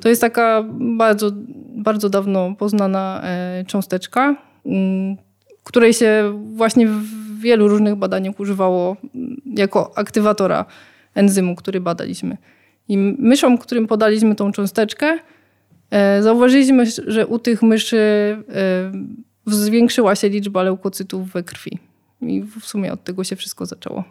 To 0.00 0.08
jest 0.08 0.20
taka 0.20 0.64
bardzo, 0.72 1.30
bardzo 1.74 2.08
dawno 2.08 2.54
poznana 2.58 3.20
e, 3.24 3.64
cząsteczka, 3.66 4.36
której 5.64 5.94
się 5.94 6.40
właśnie 6.56 6.86
w 6.86 7.40
wielu 7.40 7.68
różnych 7.68 7.94
badaniach 7.94 8.40
używało 8.40 8.96
mm, 9.14 9.36
jako 9.56 9.98
aktywatora 9.98 10.64
enzymu, 11.14 11.56
który 11.56 11.80
badaliśmy. 11.80 12.36
I 12.88 12.98
myszom, 13.18 13.58
którym 13.58 13.86
podaliśmy 13.86 14.34
tą 14.34 14.52
cząsteczkę, 14.52 15.18
e, 15.90 16.22
zauważyliśmy, 16.22 16.84
że 17.06 17.26
u 17.26 17.38
tych 17.38 17.62
myszy 17.62 17.96
e, 17.96 18.92
zwiększyła 19.46 20.14
się 20.14 20.28
liczba 20.28 20.62
leukocytów 20.62 21.32
we 21.32 21.42
krwi. 21.42 21.78
I 22.20 22.42
w 22.60 22.64
sumie 22.64 22.92
od 22.92 23.04
tego 23.04 23.24
się 23.24 23.36
wszystko 23.36 23.66
zaczęło. 23.66 24.04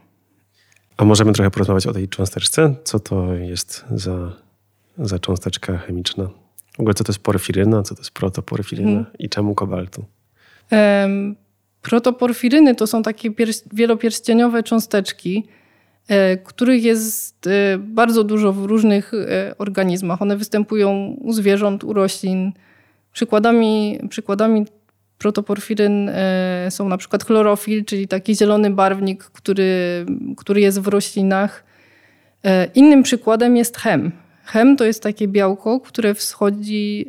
A 0.97 1.05
możemy 1.05 1.33
trochę 1.33 1.51
porozmawiać 1.51 1.87
o 1.87 1.93
tej 1.93 2.07
cząsteczce? 2.07 2.75
Co 2.83 2.99
to 2.99 3.33
jest 3.33 3.85
za, 3.91 4.33
za 4.97 5.19
cząsteczka 5.19 5.77
chemiczna? 5.77 6.29
W 6.77 6.79
ogóle 6.79 6.93
co 6.93 7.03
to 7.03 7.11
jest 7.11 7.23
porfiryna, 7.23 7.83
co 7.83 7.95
to 7.95 8.01
jest 8.01 8.11
protoporfiryna 8.11 8.89
hmm. 8.89 9.05
i 9.19 9.29
czemu 9.29 9.55
kobaltu? 9.55 10.05
Protoporfiryny 11.81 12.75
to 12.75 12.87
są 12.87 13.03
takie 13.03 13.29
wielopierścieniowe 13.73 14.63
cząsteczki, 14.63 15.47
E, 16.07 16.37
których 16.37 16.83
jest 16.83 17.47
e, 17.47 17.77
bardzo 17.77 18.23
dużo 18.23 18.53
w 18.53 18.65
różnych 18.65 19.13
e, 19.13 19.55
organizmach. 19.57 20.21
One 20.21 20.37
występują 20.37 21.17
u 21.21 21.33
zwierząt, 21.33 21.83
u 21.83 21.93
roślin. 21.93 22.51
Przykładami, 23.13 23.99
przykładami 24.09 24.65
protoporfiryn 25.17 26.11
są 26.69 26.89
na 26.89 26.97
przykład 26.97 27.23
chlorofil, 27.23 27.85
czyli 27.85 28.07
taki 28.07 28.35
zielony 28.35 28.69
barwnik, 28.69 29.23
który, 29.23 30.05
który 30.37 30.61
jest 30.61 30.79
w 30.79 30.87
roślinach. 30.87 31.63
Innym 32.75 33.03
przykładem 33.03 33.57
jest 33.57 33.77
chem. 33.77 34.11
Chem 34.51 34.77
to 34.77 34.85
jest 34.85 35.03
takie 35.03 35.27
białko, 35.27 35.79
które 35.79 36.13
wschodzi, 36.13 37.05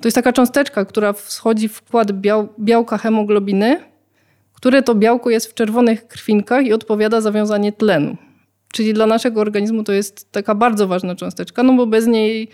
to 0.00 0.08
jest 0.08 0.14
taka 0.14 0.32
cząsteczka, 0.32 0.84
która 0.84 1.12
wschodzi 1.12 1.68
w 1.68 1.72
wkład 1.72 2.12
biał, 2.12 2.48
białka 2.60 2.98
hemoglobiny, 2.98 3.80
które 4.54 4.82
to 4.82 4.94
białko 4.94 5.30
jest 5.30 5.46
w 5.46 5.54
czerwonych 5.54 6.06
krwinkach 6.06 6.66
i 6.66 6.72
odpowiada 6.72 7.20
za 7.20 7.32
wiązanie 7.32 7.72
tlenu. 7.72 8.16
Czyli 8.72 8.94
dla 8.94 9.06
naszego 9.06 9.40
organizmu 9.40 9.84
to 9.84 9.92
jest 9.92 10.32
taka 10.32 10.54
bardzo 10.54 10.86
ważna 10.88 11.14
cząsteczka, 11.14 11.62
no 11.62 11.74
bo 11.74 11.86
bez 11.86 12.06
niej, 12.06 12.48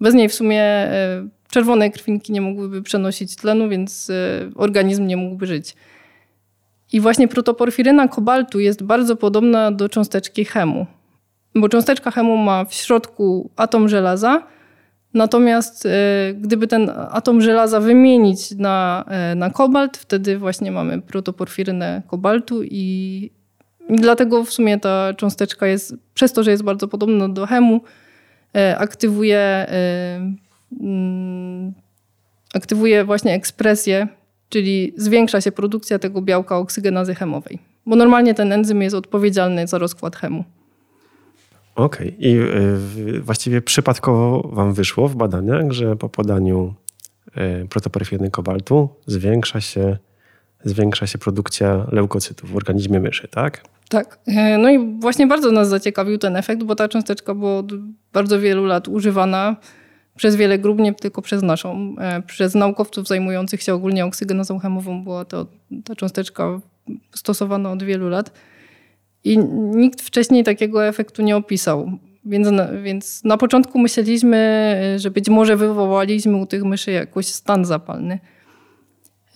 bez 0.00 0.14
niej 0.14 0.28
w 0.28 0.34
sumie 0.34 0.62
e, 0.62 1.28
czerwone 1.50 1.90
krwinki 1.90 2.32
nie 2.32 2.40
mogłyby 2.40 2.82
przenosić 2.82 3.36
tlenu, 3.36 3.68
więc 3.68 4.10
e, 4.10 4.50
organizm 4.54 5.06
nie 5.06 5.16
mógłby 5.16 5.46
żyć. 5.46 5.74
I 6.92 7.00
właśnie 7.00 7.28
protoporfiryna 7.28 8.08
kobaltu 8.08 8.60
jest 8.60 8.82
bardzo 8.82 9.16
podobna 9.16 9.72
do 9.72 9.88
cząsteczki 9.88 10.44
chemu. 10.44 10.86
Bo 11.54 11.68
cząsteczka 11.68 12.10
chemu 12.10 12.36
ma 12.36 12.64
w 12.64 12.74
środku 12.74 13.50
atom 13.56 13.88
żelaza, 13.88 14.42
natomiast 15.14 15.86
e, 15.86 15.90
gdyby 16.34 16.66
ten 16.66 16.90
atom 17.10 17.40
żelaza 17.40 17.80
wymienić 17.80 18.50
na, 18.50 19.04
na 19.36 19.50
kobalt, 19.50 19.96
wtedy 19.96 20.38
właśnie 20.38 20.72
mamy 20.72 21.02
protoporfirynę 21.02 22.02
kobaltu 22.06 22.62
i 22.62 23.30
dlatego 23.90 24.44
w 24.44 24.52
sumie 24.52 24.78
ta 24.80 25.14
cząsteczka 25.16 25.66
jest, 25.66 25.94
przez 26.14 26.32
to, 26.32 26.42
że 26.42 26.50
jest 26.50 26.62
bardzo 26.62 26.88
podobna 26.88 27.28
do 27.28 27.46
chemu, 27.46 27.80
e, 28.56 28.78
aktywuje, 28.78 29.66
mm, 30.80 31.72
aktywuje 32.54 33.04
właśnie 33.04 33.34
ekspresję, 33.34 34.08
czyli 34.48 34.92
zwiększa 34.96 35.40
się 35.40 35.52
produkcja 35.52 35.98
tego 35.98 36.22
białka 36.22 36.58
oksygenazy 36.58 37.14
chemowej. 37.14 37.58
Bo 37.86 37.96
normalnie 37.96 38.34
ten 38.34 38.52
enzym 38.52 38.82
jest 38.82 38.96
odpowiedzialny 38.96 39.66
za 39.66 39.78
rozkład 39.78 40.16
chemu. 40.16 40.44
Okej. 41.74 42.08
Okay. 42.08 42.18
I 42.18 42.36
e, 43.16 43.20
właściwie 43.20 43.62
przypadkowo 43.62 44.48
wam 44.52 44.74
wyszło 44.74 45.08
w 45.08 45.16
badaniach, 45.16 45.72
że 45.72 45.96
po 45.96 46.08
podaniu 46.08 46.74
protoporfiryny 47.70 48.30
kobaltu 48.30 48.88
zwiększa 49.06 49.60
się, 49.60 49.98
zwiększa 50.64 51.06
się 51.06 51.18
produkcja 51.18 51.86
leukocytów 51.92 52.50
w 52.50 52.56
organizmie 52.56 53.00
myszy, 53.00 53.28
tak? 53.28 53.64
Tak. 53.88 54.18
E, 54.26 54.58
no 54.58 54.70
i 54.70 54.98
właśnie 55.00 55.26
bardzo 55.26 55.52
nas 55.52 55.68
zaciekawił 55.68 56.18
ten 56.18 56.36
efekt, 56.36 56.62
bo 56.62 56.74
ta 56.74 56.88
cząsteczka 56.88 57.34
była 57.34 57.58
od 57.58 57.72
bardzo 58.12 58.40
wielu 58.40 58.64
lat 58.64 58.88
używana 58.88 59.56
przez 60.16 60.36
wiele 60.36 60.58
grup, 60.58 60.78
nie 60.78 60.94
tylko 60.94 61.22
przez 61.22 61.42
naszą. 61.42 61.96
E, 61.98 62.22
przez 62.22 62.54
naukowców 62.54 63.08
zajmujących 63.08 63.62
się 63.62 63.74
ogólnie 63.74 64.04
oksygenazą 64.04 64.58
chemową 64.58 65.04
była 65.04 65.24
to, 65.24 65.46
ta 65.84 65.96
cząsteczka 65.96 66.60
stosowana 67.14 67.72
od 67.72 67.82
wielu 67.82 68.08
lat. 68.08 68.32
I 69.24 69.38
nikt 69.74 70.02
wcześniej 70.02 70.44
takiego 70.44 70.86
efektu 70.86 71.22
nie 71.22 71.36
opisał. 71.36 71.90
Więc 72.24 72.50
na, 72.50 72.68
więc 72.82 73.24
na 73.24 73.36
początku 73.36 73.78
myśleliśmy, 73.78 74.76
że 74.96 75.10
być 75.10 75.28
może 75.28 75.56
wywołaliśmy 75.56 76.36
u 76.36 76.46
tych 76.46 76.64
myszy 76.64 76.90
jakoś 76.90 77.26
stan 77.26 77.64
zapalny. 77.64 78.18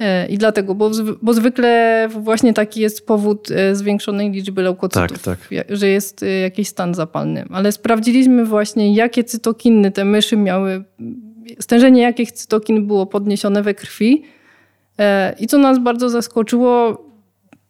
E, 0.01 0.27
I 0.27 0.39
dlatego, 0.39 0.75
bo, 0.75 0.91
bo 1.23 1.35
zwykle 1.35 2.09
właśnie 2.11 2.55
taki 2.55 2.81
jest 2.81 3.07
powód 3.07 3.51
e, 3.51 3.75
zwiększonej 3.75 4.31
liczby 4.31 4.63
leukocytów, 4.63 5.23
tak, 5.23 5.49
tak. 5.49 5.67
że 5.69 5.89
jest 5.89 6.23
e, 6.23 6.27
jakiś 6.27 6.69
stan 6.69 6.95
zapalny. 6.95 7.45
Ale 7.51 7.73
sprawdziliśmy 7.73 8.45
właśnie, 8.45 8.95
jakie 8.95 9.25
cytokiny 9.25 9.91
te 9.91 10.05
myszy 10.05 10.37
miały, 10.37 10.85
stężenie 11.61 12.03
jakich 12.03 12.33
cytokin 12.33 12.87
było 12.87 13.07
podniesione 13.07 13.63
we 13.63 13.75
krwi 13.75 14.23
I 15.41 15.47
co 15.47 15.59
nas 15.59 15.79
bardzo 15.79 16.11
zaskoczyło, 16.11 17.05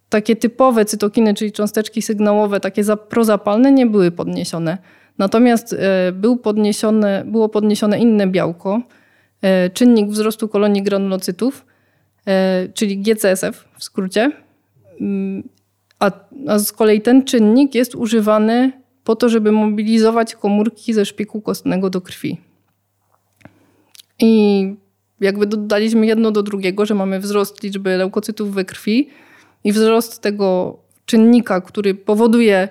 takie 0.08 0.36
typowe 0.36 0.84
cytokiny, 0.84 1.34
czyli 1.34 1.52
cząsteczki 1.52 2.02
sygnałowe, 2.02 2.60
takie 2.60 2.82
prozapalne, 3.08 3.72
nie 3.72 3.86
były 3.86 4.10
podniesione. 4.10 4.78
Natomiast 5.18 5.76
był 6.12 6.36
podniesione, 6.36 7.24
było 7.26 7.48
podniesione 7.48 7.98
inne 7.98 8.26
białko, 8.26 8.82
czynnik 9.74 10.08
wzrostu 10.08 10.48
kolonii 10.48 10.82
granulocytów, 10.82 11.66
czyli 12.74 12.98
GCSF 12.98 13.68
w 13.78 13.84
skrócie. 13.84 14.32
Mm, 15.00 15.48
a, 15.98 16.10
a 16.48 16.58
z 16.58 16.72
kolei 16.72 17.00
ten 17.00 17.24
czynnik 17.24 17.74
jest 17.74 17.94
używany 17.94 18.72
po 19.04 19.16
to, 19.16 19.28
żeby 19.28 19.52
mobilizować 19.52 20.34
komórki 20.34 20.94
ze 20.94 21.04
szpiku 21.04 21.40
kostnego 21.40 21.90
do 21.90 22.00
krwi. 22.00 22.40
I 24.18 24.74
jakby 25.20 25.46
dodaliśmy 25.46 26.06
jedno 26.06 26.30
do 26.30 26.42
drugiego, 26.42 26.86
że 26.86 26.94
mamy 26.94 27.20
wzrost 27.20 27.62
liczby 27.62 27.96
leukocytów 27.96 28.54
we 28.54 28.64
krwi 28.64 29.08
i 29.64 29.72
wzrost 29.72 30.20
tego 30.22 30.78
czynnika, 31.06 31.60
który 31.60 31.94
powoduje, 31.94 32.68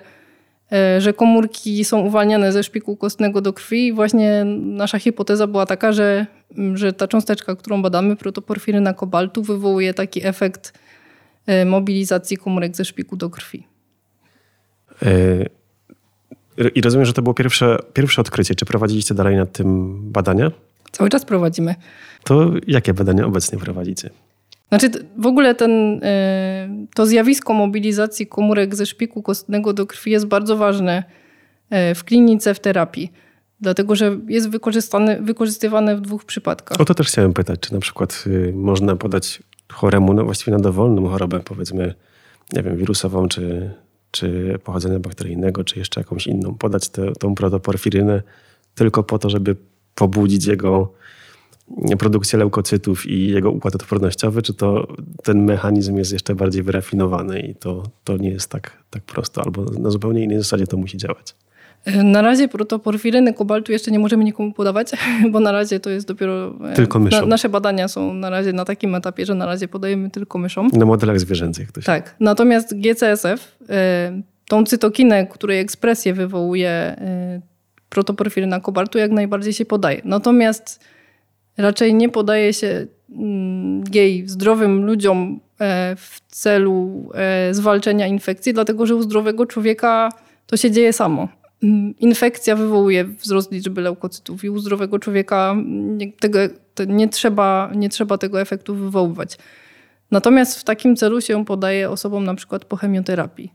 e, 0.72 1.00
że 1.00 1.12
komórki 1.12 1.84
są 1.84 2.00
uwalniane 2.00 2.52
ze 2.52 2.62
szpiku 2.62 2.96
kostnego 2.96 3.40
do 3.40 3.52
krwi. 3.52 3.92
Właśnie 3.92 4.44
nasza 4.56 4.98
hipoteza 4.98 5.46
była 5.46 5.66
taka, 5.66 5.92
że, 5.92 6.26
że 6.74 6.92
ta 6.92 7.08
cząsteczka, 7.08 7.56
którą 7.56 7.82
badamy, 7.82 8.16
protoporfiryna 8.16 8.94
kobaltu, 8.94 9.42
wywołuje 9.42 9.94
taki 9.94 10.26
efekt 10.26 10.78
e, 11.46 11.64
mobilizacji 11.64 12.36
komórek 12.36 12.76
ze 12.76 12.84
szpiku 12.84 13.16
do 13.16 13.30
krwi. 13.30 13.66
E, 15.02 16.68
I 16.74 16.80
rozumiem, 16.80 17.06
że 17.06 17.12
to 17.12 17.22
było 17.22 17.34
pierwsze, 17.34 17.78
pierwsze 17.92 18.20
odkrycie. 18.20 18.54
Czy 18.54 18.64
prowadziliście 18.64 19.14
dalej 19.14 19.36
nad 19.36 19.52
tym 19.52 19.98
badania? 20.12 20.50
Cały 20.92 21.10
czas 21.10 21.24
prowadzimy. 21.24 21.74
To 22.24 22.50
jakie 22.66 22.94
badania 22.94 23.26
obecnie 23.26 23.58
prowadzicie? 23.58 24.10
Znaczy 24.68 24.90
w 25.16 25.26
ogóle 25.26 25.54
ten, 25.54 26.00
e, 26.02 26.86
to 26.94 27.06
zjawisko 27.06 27.52
mobilizacji 27.52 28.26
komórek 28.26 28.74
ze 28.74 28.86
szpiku 28.86 29.22
kostnego 29.22 29.72
do 29.72 29.86
krwi 29.86 30.10
jest 30.10 30.26
bardzo 30.26 30.56
ważne 30.56 31.04
e, 31.70 31.94
w 31.94 32.04
klinice, 32.04 32.54
w 32.54 32.60
terapii. 32.60 33.12
Dlatego, 33.60 33.96
że 33.96 34.18
jest 34.28 34.50
wykorzystane, 34.50 35.22
wykorzystywane 35.22 35.96
w 35.96 36.00
dwóch 36.00 36.24
przypadkach. 36.24 36.80
O 36.80 36.84
to 36.84 36.94
też 36.94 37.08
chciałem 37.08 37.32
pytać, 37.32 37.60
czy 37.60 37.74
na 37.74 37.80
przykład 37.80 38.24
y, 38.26 38.52
można 38.56 38.96
podać 38.96 39.42
choremu, 39.72 40.12
no 40.14 40.24
właściwie 40.24 40.52
na 40.52 40.58
dowolną 40.58 41.08
chorobę, 41.08 41.40
powiedzmy, 41.40 41.94
nie 42.52 42.62
wiem, 42.62 42.76
wirusową, 42.76 43.28
czy, 43.28 43.74
czy 44.10 44.58
pochodzenia 44.64 44.98
bakteryjnego, 44.98 45.64
czy 45.64 45.78
jeszcze 45.78 46.00
jakąś 46.00 46.26
inną, 46.26 46.54
podać 46.54 46.88
te, 46.88 47.12
tą 47.12 47.34
protoporfirynę 47.34 48.22
tylko 48.74 49.02
po 49.02 49.18
to, 49.18 49.30
żeby 49.30 49.56
pobudzić 49.94 50.46
jego 50.46 50.92
produkcję 51.98 52.38
leukocytów 52.38 53.06
i 53.06 53.28
jego 53.28 53.50
układ 53.50 53.74
odpornościowy, 53.74 54.42
czy 54.42 54.54
to 54.54 54.86
ten 55.22 55.44
mechanizm 55.44 55.96
jest 55.96 56.12
jeszcze 56.12 56.34
bardziej 56.34 56.62
wyrafinowany 56.62 57.40
i 57.40 57.54
to, 57.54 57.82
to 58.04 58.16
nie 58.16 58.30
jest 58.30 58.50
tak, 58.50 58.84
tak 58.90 59.02
prosto, 59.02 59.42
albo 59.42 59.64
na 59.64 59.90
zupełnie 59.90 60.24
innej 60.24 60.38
zasadzie 60.38 60.66
to 60.66 60.76
musi 60.76 60.96
działać? 60.96 61.34
Na 61.86 62.22
razie 62.22 62.48
protoporfiryny 62.48 63.34
kobaltu 63.34 63.72
jeszcze 63.72 63.90
nie 63.90 63.98
możemy 63.98 64.24
nikomu 64.24 64.52
podawać, 64.52 64.90
bo 65.32 65.40
na 65.40 65.52
razie 65.52 65.80
to 65.80 65.90
jest 65.90 66.08
dopiero... 66.08 66.54
E, 66.70 66.74
tylko 66.74 66.98
myszom. 66.98 67.20
Na, 67.20 67.26
nasze 67.26 67.48
badania 67.48 67.88
są 67.88 68.14
na 68.14 68.30
razie 68.30 68.52
na 68.52 68.64
takim 68.64 68.94
etapie, 68.94 69.26
że 69.26 69.34
na 69.34 69.46
razie 69.46 69.68
podajemy 69.68 70.10
tylko 70.10 70.38
myszom. 70.38 70.70
Na 70.72 70.86
modelach 70.86 71.20
zwierzęcych. 71.20 71.72
To 71.72 71.80
się... 71.80 71.86
Tak. 71.86 72.14
Natomiast 72.20 72.80
GCSF, 72.80 73.58
e, 73.70 74.22
tą 74.48 74.64
cytokinę, 74.64 75.26
której 75.26 75.60
ekspresję 75.60 76.14
wywołuje 76.14 76.70
e, 76.70 77.40
protoporfiryna 77.88 78.60
kobaltu, 78.60 78.98
jak 78.98 79.10
najbardziej 79.10 79.52
się 79.52 79.64
podaje. 79.64 80.00
Natomiast 80.04 80.80
raczej 81.58 81.94
nie 81.94 82.08
podaje 82.08 82.52
się 82.52 82.86
mm, 83.10 83.84
jej 83.92 84.28
zdrowym 84.28 84.86
ludziom 84.86 85.40
e, 85.60 85.96
w 85.96 86.20
celu 86.28 87.08
e, 87.14 87.54
zwalczenia 87.54 88.06
infekcji, 88.06 88.52
dlatego 88.52 88.86
że 88.86 88.96
u 88.96 89.02
zdrowego 89.02 89.46
człowieka 89.46 90.08
to 90.46 90.56
się 90.56 90.70
dzieje 90.70 90.92
samo. 90.92 91.28
Mm, 91.62 91.94
infekcja 91.98 92.56
wywołuje 92.56 93.04
wzrost 93.04 93.52
liczby 93.52 93.80
leukocytów 93.80 94.44
i 94.44 94.50
u 94.50 94.58
zdrowego 94.58 94.98
człowieka 94.98 95.56
tego, 96.20 96.38
nie, 96.86 97.08
trzeba, 97.08 97.70
nie 97.74 97.88
trzeba 97.88 98.18
tego 98.18 98.40
efektu 98.40 98.74
wywoływać. 98.74 99.38
Natomiast 100.10 100.60
w 100.60 100.64
takim 100.64 100.96
celu 100.96 101.20
się 101.20 101.44
podaje 101.44 101.90
osobom 101.90 102.24
na 102.24 102.34
przykład 102.34 102.64
po 102.64 102.76
chemioterapii, 102.76 103.52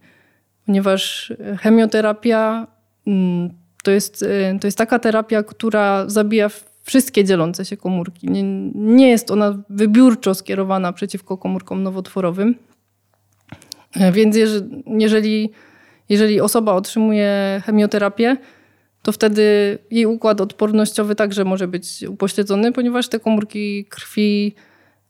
ponieważ 0.66 1.34
chemioterapia 1.60 2.68
mm, 3.08 3.50
to 3.84 3.92
jest, 3.92 4.26
to 4.62 4.68
jest 4.68 4.78
taka 4.78 5.00
terapia, 5.00 5.44
która 5.44 6.10
zabija 6.10 6.50
wszystkie 6.84 7.24
dzielące 7.24 7.66
się 7.66 7.78
komórki. 7.78 8.28
Nie, 8.32 8.44
nie 8.76 9.10
jest 9.10 9.32
ona 9.32 9.64
wybiórczo 9.70 10.36
skierowana 10.36 10.94
przeciwko 10.94 11.38
komórkom 11.38 11.84
nowotworowym. 11.84 12.56
E, 13.96 14.12
więc 14.12 14.36
jeżeli, 15.00 15.50
jeżeli 16.10 16.42
osoba 16.42 16.74
otrzymuje 16.74 17.62
chemioterapię, 17.66 18.38
to 19.02 19.12
wtedy 19.12 19.78
jej 19.92 20.06
układ 20.06 20.42
odpornościowy 20.42 21.16
także 21.16 21.46
może 21.46 21.68
być 21.68 22.04
upośledzony, 22.04 22.72
ponieważ 22.72 23.08
te 23.08 23.20
komórki 23.20 23.86
krwi 23.86 24.56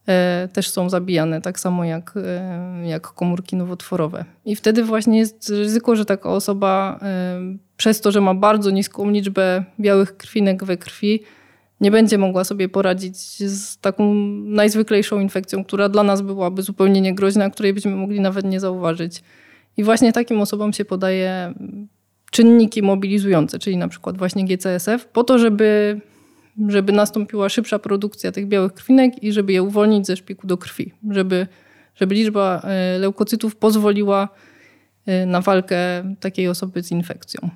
e, 0.08 0.50
też 0.54 0.70
są 0.70 0.90
zabijane, 0.90 1.42
tak 1.42 1.60
samo 1.60 1.86
jak, 1.86 2.14
e, 2.18 2.88
jak 2.88 3.08
komórki 3.08 3.56
nowotworowe. 3.56 4.26
I 4.46 4.56
wtedy 4.56 4.84
właśnie 4.84 5.20
jest 5.20 5.50
ryzyko, 5.50 5.96
że 5.96 6.06
taka 6.06 6.30
osoba 6.30 7.00
przez 7.78 8.02
to, 8.02 8.12
że 8.12 8.22
ma 8.22 8.34
bardzo 8.34 8.70
niską 8.70 9.10
liczbę 9.10 9.64
białych 9.80 10.18
krwinek 10.18 10.64
we 10.64 10.78
krwi, 10.78 11.24
nie 11.84 11.92
będzie 11.92 12.18
mogła 12.18 12.44
sobie 12.44 12.70
poradzić 12.70 13.18
z 13.50 13.78
taką 13.78 14.14
najzwyklejszą 14.46 15.20
infekcją, 15.20 15.64
która 15.64 15.90
dla 15.90 16.04
nas 16.04 16.22
byłaby 16.22 16.62
zupełnie 16.62 17.02
niegroźna, 17.02 17.50
której 17.50 17.74
byśmy 17.74 17.96
mogli 17.96 18.20
nawet 18.20 18.46
nie 18.46 18.60
zauważyć. 18.60 19.24
I 19.78 19.84
właśnie 19.84 20.14
takim 20.14 20.42
osobom 20.42 20.74
się 20.74 20.86
podaje 20.86 21.54
czynniki 22.32 22.82
mobilizujące, 22.82 23.60
czyli 23.60 23.78
na 23.78 23.88
przykład 23.88 24.18
właśnie 24.18 24.46
GCSF, 24.46 25.06
po 25.06 25.24
to, 25.24 25.40
żeby, 25.40 26.02
żeby 26.68 26.94
nastąpiła 26.94 27.50
szybsza 27.50 27.80
produkcja 27.80 28.32
tych 28.32 28.48
białych 28.48 28.74
krwinek 28.74 29.24
i 29.24 29.32
żeby 29.32 29.54
je 29.54 29.64
uwolnić 29.64 30.08
ze 30.08 30.16
szpiku 30.16 30.48
do 30.48 30.58
krwi, 30.58 30.94
żeby, 31.10 31.48
żeby 31.96 32.16
liczba 32.16 32.62
e, 32.64 32.98
leukocytów 33.00 33.56
pozwoliła 33.56 34.30
e, 35.06 35.26
na 35.26 35.42
walkę 35.42 35.78
takiej 36.20 36.48
osoby 36.48 36.84
z 36.84 36.92
infekcją. 36.92 37.50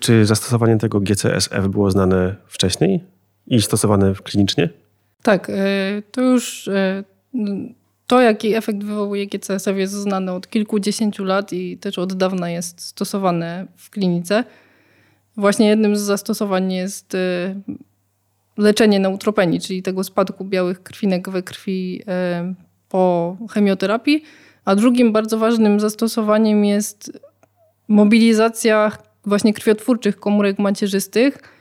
Czy 0.00 0.26
zastosowanie 0.26 0.78
tego 0.78 1.00
GCSF 1.00 1.68
było 1.68 1.90
znane 1.90 2.36
wcześniej? 2.46 3.13
I 3.46 3.62
stosowane 3.62 4.14
klinicznie? 4.24 4.68
Tak, 5.22 5.50
e, 5.50 5.54
to 6.10 6.22
już 6.22 6.68
e, 6.68 7.04
to, 8.06 8.20
jaki 8.20 8.54
efekt 8.54 8.84
wywołuje 8.84 9.26
GCSF 9.26 9.76
jest 9.76 9.92
znane 9.92 10.32
od 10.32 10.48
kilkudziesięciu 10.48 11.24
lat 11.24 11.52
i 11.52 11.78
też 11.78 11.98
od 11.98 12.12
dawna 12.12 12.50
jest 12.50 12.80
stosowane 12.80 13.66
w 13.76 13.90
klinice. 13.90 14.44
Właśnie 15.36 15.68
jednym 15.68 15.96
z 15.96 16.00
zastosowań 16.00 16.72
jest 16.72 17.14
e, 17.14 17.54
leczenie 18.56 19.00
neutropenii, 19.00 19.60
czyli 19.60 19.82
tego 19.82 20.04
spadku 20.04 20.44
białych 20.44 20.82
krwinek 20.82 21.30
we 21.30 21.42
krwi 21.42 22.02
po 22.88 23.36
chemioterapii, 23.50 24.22
a 24.64 24.74
drugim 24.76 25.12
bardzo 25.12 25.38
ważnym 25.38 25.80
zastosowaniem 25.80 26.64
jest 26.64 27.20
mobilizacja 27.88 28.92
właśnie 29.26 29.54
krwiotwórczych 29.54 30.16
komórek 30.20 30.58
macierzystych, 30.58 31.53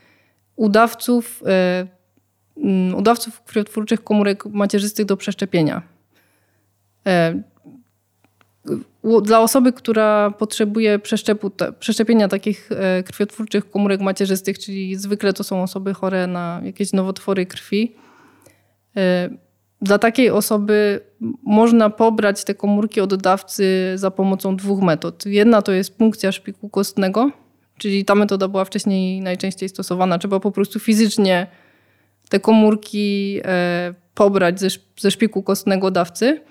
udawców, 0.55 1.43
mm, 2.57 2.95
udawców 2.95 3.41
krwiotwórczych 3.41 4.03
komórek 4.03 4.45
macierzystych 4.45 5.05
do 5.05 5.17
przeszczepienia. 5.17 5.81
E, 7.07 7.43
dla 9.23 9.39
osoby, 9.39 9.73
która 9.73 10.31
potrzebuje 10.31 10.99
przeszczepu, 10.99 11.51
przeszczepienia 11.79 12.27
takich 12.27 12.69
e, 12.71 13.03
krwiotwórczych 13.03 13.69
komórek 13.69 14.01
macierzystych, 14.01 14.59
czyli 14.59 14.95
zwykle 14.95 15.33
to 15.33 15.43
są 15.43 15.63
osoby 15.63 15.93
chore 15.93 16.27
na 16.27 16.61
jakieś 16.63 16.93
nowotwory 16.93 17.45
krwi, 17.45 17.95
dla 19.83 19.99
takiej 19.99 20.29
osoby 20.29 20.99
można 21.43 21.89
pobrać 21.89 22.43
te 22.43 22.55
komórki 22.55 23.01
od 23.01 23.15
dawcy 23.15 23.93
za 23.95 24.11
pomocą 24.11 24.55
dwóch 24.55 24.81
metod. 24.81 25.25
Jedna 25.25 25.61
to 25.61 25.71
jest 25.71 25.97
punkcja 25.97 26.31
szpiku 26.31 26.69
kostnego, 26.69 27.31
Czyli 27.77 28.05
ta 28.05 28.15
metoda 28.15 28.47
była 28.47 28.65
wcześniej 28.65 29.21
najczęściej 29.21 29.69
stosowana. 29.69 30.17
Trzeba 30.17 30.39
po 30.39 30.51
prostu 30.51 30.79
fizycznie 30.79 31.47
te 32.29 32.39
komórki 32.39 33.39
e, 33.43 33.93
pobrać 34.15 34.59
ze, 34.59 35.11
szpiku 35.11 35.43
kostnego 35.43 35.91
dawcy. 35.91 36.41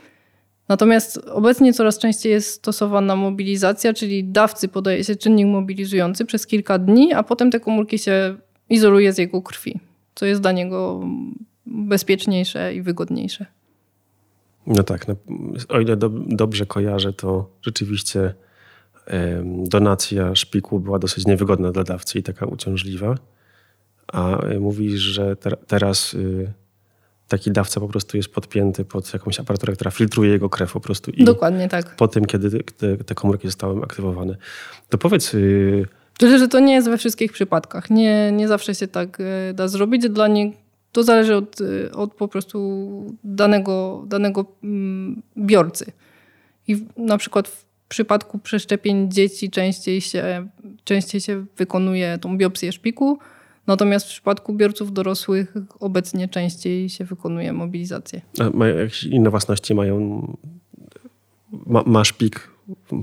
Natomiast 0.69 1.19
obecnie 1.19 1.73
coraz 1.73 1.99
częściej 1.99 2.33
jest 2.33 2.51
stosowana 2.51 3.17
mobilizacja, 3.17 3.93
czyli 3.93 4.25
dawcy 4.25 4.69
podaje 4.69 5.05
się 5.05 5.17
czynnik 5.17 5.47
mobilizujący 5.47 6.25
przez 6.25 6.47
kilka 6.47 6.79
dni, 6.79 7.13
a 7.13 7.23
potem 7.23 7.51
te 7.51 7.61
komórki 7.61 7.99
się 7.99 8.37
izoluje 8.71 9.13
z 9.13 9.19
jego 9.19 9.43
krwi, 9.43 9.81
co 10.15 10.27
jest 10.27 10.41
dla 10.41 10.53
niego 10.53 11.01
bezpieczniejsze 11.67 12.75
i 12.75 12.83
wygodniejsze. 12.83 13.47
No 14.67 14.83
tak, 14.83 15.09
no, 15.09 15.15
o 15.69 15.81
ile 15.81 15.97
do, 15.97 16.09
dobrze 16.09 16.67
kojarzę, 16.67 17.13
to 17.13 17.51
rzeczywiście 17.63 18.35
donacja 19.65 20.35
szpiku 20.35 20.81
była 20.81 20.99
dosyć 20.99 21.27
niewygodna 21.27 21.73
dla 21.73 21.85
dawcy 21.85 22.19
i 22.19 22.23
taka 22.23 22.47
uciążliwa. 22.47 23.15
A 24.13 24.39
mówisz, 24.61 25.01
że 25.01 25.37
teraz 25.67 26.15
y, 26.15 26.53
taki 27.29 27.51
dawca 27.51 27.81
po 27.81 27.89
prostu 27.89 28.17
jest 28.17 28.29
podpięty 28.29 28.85
pod 28.85 29.13
jakąś 29.13 29.41
aparaturę, 29.41 29.73
która 29.73 29.91
filtruje 29.91 30.31
jego 30.31 30.51
krew 30.51 30.73
po 30.73 30.81
prostu. 30.81 31.11
I 31.11 31.25
Dokładnie 31.25 31.69
tak. 31.69 31.97
Po 31.97 32.09
tym, 32.09 32.25
kiedy 32.25 32.65
te, 32.65 32.97
te 32.97 33.15
komórki 33.15 33.49
zostały 33.49 33.83
aktywowane. 33.83 34.37
To 34.89 34.99
powiedz... 34.99 35.37
Tyle, 36.19 36.39
że 36.39 36.49
to 36.49 36.61
nie 36.61 36.75
jest 36.75 36.89
we 36.89 36.99
wszystkich 36.99 37.33
przypadkach. 37.33 37.91
Nie, 37.91 38.33
nie 38.33 38.49
zawsze 38.49 38.75
się 38.75 38.89
tak 38.89 39.21
y, 39.21 39.55
da 39.55 39.69
zrobić. 39.69 40.09
Dla 40.09 40.29
nie, 40.29 40.53
to 40.93 41.03
zależy 41.03 41.37
od, 41.37 41.61
y, 41.61 41.91
od 41.95 42.15
po 42.15 42.29
prostu 42.29 42.89
danego, 43.25 44.05
danego 44.07 44.45
mm, 44.65 45.23
biorcy. 45.39 45.93
I 46.69 46.87
na 46.97 47.19
przykład 47.19 47.65
przypadku 47.93 48.39
przeszczepień 48.39 49.11
dzieci 49.11 49.51
częściej 49.51 50.01
się, 50.01 50.49
częściej 50.85 51.21
się 51.21 51.45
wykonuje 51.57 52.19
tą 52.19 52.39
biopsję 52.39 52.73
szpiku, 52.73 53.19
natomiast 53.67 54.07
w 54.07 54.09
przypadku 54.09 54.55
biorców 54.55 54.93
dorosłych 54.93 55.55
obecnie 55.81 56.29
częściej 56.29 56.89
się 56.89 57.05
wykonuje 57.05 57.53
mobilizację. 57.53 58.21
A 58.41 58.51
mają 58.51 58.77
jakieś 58.77 59.05
inne 59.05 59.31
własności? 59.31 59.75
Mają, 59.75 60.27
ma, 61.67 61.83
ma 61.87 62.05
szpik 62.05 62.51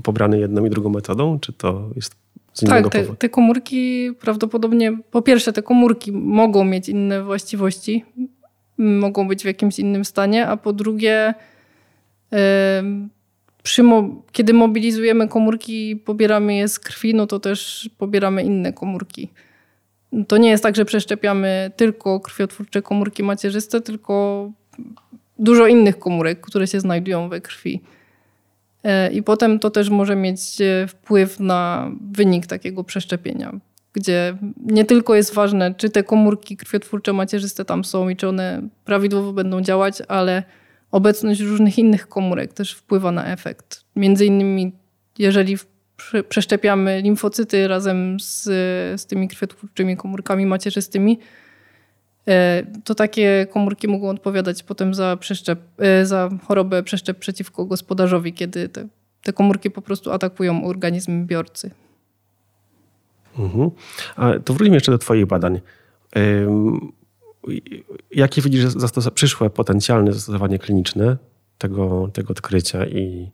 pobrany 0.02 0.38
jedną 0.38 0.64
i 0.64 0.70
drugą 0.70 0.90
metodą, 0.90 1.40
czy 1.40 1.52
to 1.52 1.90
jest 1.96 2.14
z 2.52 2.64
tak, 2.64 2.88
te, 2.88 3.04
te, 3.04 3.28
komórki 3.28 4.10
prawdopodobnie, 4.20 4.98
po 5.10 5.22
pierwsze, 5.22 5.52
te 5.52 5.62
komórki 5.62 6.12
mogą 6.12 6.64
mieć 6.64 6.88
inne 6.88 7.22
właściwości, 7.22 8.04
mogą 8.78 9.28
być 9.28 9.42
w 9.42 9.46
jakimś 9.46 9.78
innym 9.78 10.04
stanie, 10.04 10.46
a 10.46 10.56
po 10.56 10.72
drugie, 10.72 11.34
przy 13.62 13.82
kiedy 14.32 14.52
mobilizujemy 14.52 15.28
komórki 15.28 15.90
i 15.90 15.96
pobieramy 15.96 16.54
je 16.54 16.68
z 16.68 16.78
krwi, 16.78 17.14
no 17.14 17.26
to 17.26 17.40
też 17.40 17.90
pobieramy 17.98 18.42
inne 18.42 18.72
komórki. 18.72 19.28
To 20.28 20.36
nie 20.36 20.50
jest 20.50 20.62
tak, 20.62 20.76
że 20.76 20.84
przeszczepiamy 20.84 21.70
tylko 21.76 22.20
krwiotwórcze 22.20 22.82
komórki 22.82 23.22
macierzyste, 23.22 23.80
tylko 23.80 24.50
dużo 25.38 25.66
innych 25.66 25.98
komórek, 25.98 26.40
które 26.40 26.66
się 26.66 26.80
znajdują 26.80 27.28
we 27.28 27.40
krwi. 27.40 27.80
E, 28.84 29.12
I 29.12 29.22
potem 29.22 29.58
to 29.58 29.70
też 29.70 29.90
może 29.90 30.16
mieć 30.16 30.60
e, 30.60 30.86
wpływ 30.86 31.40
na 31.40 31.90
wynik 32.12 32.46
takiego 32.46 32.84
przeszczepienia, 32.84 33.52
gdzie 33.92 34.36
nie 34.66 34.84
tylko 34.84 35.14
jest 35.14 35.34
ważne, 35.34 35.74
czy 35.74 35.90
te 35.90 36.02
komórki 36.02 36.56
krwiotwórcze 36.56 37.12
macierzyste 37.12 37.64
tam 37.64 37.84
są 37.84 38.08
i 38.08 38.16
czy 38.16 38.28
one 38.28 38.62
prawidłowo 38.84 39.32
będą 39.32 39.60
działać, 39.60 40.02
ale 40.08 40.42
obecność 40.90 41.40
różnych 41.40 41.78
innych 41.78 42.08
komórek 42.08 42.52
też 42.52 42.72
wpływa 42.72 43.12
na 43.12 43.26
efekt. 43.26 43.84
Między 43.96 44.26
innymi, 44.26 44.72
jeżeli 45.18 45.56
przeszczepiamy 46.28 47.00
limfocyty 47.02 47.68
razem 47.68 48.20
z, 48.20 48.42
z 49.00 49.06
tymi 49.06 49.28
krwiotwórczymi 49.28 49.96
komórkami 49.96 50.46
macierzystymi, 50.46 51.18
e, 52.28 52.62
to 52.84 52.94
takie 52.94 53.46
komórki 53.50 53.88
mogą 53.88 54.08
odpowiadać 54.08 54.62
potem 54.62 54.94
za, 54.94 55.16
przeszczep, 55.16 55.60
e, 55.78 56.06
za 56.06 56.28
chorobę 56.44 56.82
przeszczep 56.82 57.18
przeciwko 57.18 57.64
gospodarzowi, 57.64 58.32
kiedy 58.32 58.68
te, 58.68 58.88
te 59.22 59.32
komórki 59.32 59.70
po 59.70 59.82
prostu 59.82 60.12
atakują 60.12 60.64
organizm 60.64 61.26
biorcy. 61.26 61.70
Mhm. 63.38 63.70
A 64.16 64.32
to 64.44 64.54
wróćmy 64.54 64.74
jeszcze 64.74 64.92
do 64.92 64.98
Twoich 64.98 65.26
badań. 65.26 65.60
Jakie 68.10 68.42
widzisz 68.42 68.64
zastos- 68.64 69.10
przyszłe 69.10 69.50
potencjalne 69.50 70.12
zastosowanie 70.12 70.58
kliniczne 70.58 71.16
tego, 71.58 72.10
tego 72.12 72.30
odkrycia 72.30 72.86
i, 72.86 73.30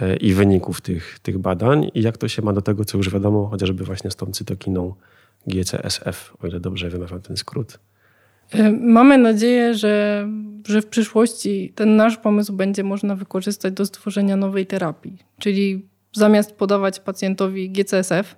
e, 0.00 0.16
i 0.16 0.34
wyników 0.34 0.80
tych, 0.80 1.18
tych 1.18 1.38
badań 1.38 1.90
i 1.94 2.02
jak 2.02 2.18
to 2.18 2.28
się 2.28 2.42
ma 2.42 2.52
do 2.52 2.62
tego, 2.62 2.84
co 2.84 2.98
już 2.98 3.10
wiadomo, 3.10 3.46
chociażby 3.46 3.84
właśnie 3.84 4.10
z 4.10 4.16
tą 4.16 4.26
cytokiną 4.26 4.94
GCSF, 5.46 6.34
o 6.42 6.46
ile 6.46 6.60
dobrze 6.60 6.90
wymawiam 6.90 7.22
ten 7.22 7.36
skrót? 7.36 7.78
E, 8.50 8.72
mamy 8.72 9.18
nadzieję, 9.18 9.74
że, 9.74 10.28
że 10.66 10.82
w 10.82 10.86
przyszłości 10.86 11.72
ten 11.74 11.96
nasz 11.96 12.16
pomysł 12.16 12.52
będzie 12.52 12.84
można 12.84 13.16
wykorzystać 13.16 13.74
do 13.74 13.86
stworzenia 13.86 14.36
nowej 14.36 14.66
terapii. 14.66 15.18
Czyli 15.38 15.86
zamiast 16.12 16.52
podawać 16.52 17.00
pacjentowi 17.00 17.70
GCSF, 17.70 18.36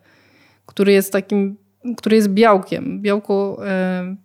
który 0.67 0.93
jest 0.93 1.13
takim, 1.13 1.57
który 1.97 2.17
jest 2.17 2.29
białkiem, 2.29 3.03
białko 3.03 3.63
e, 3.67 4.17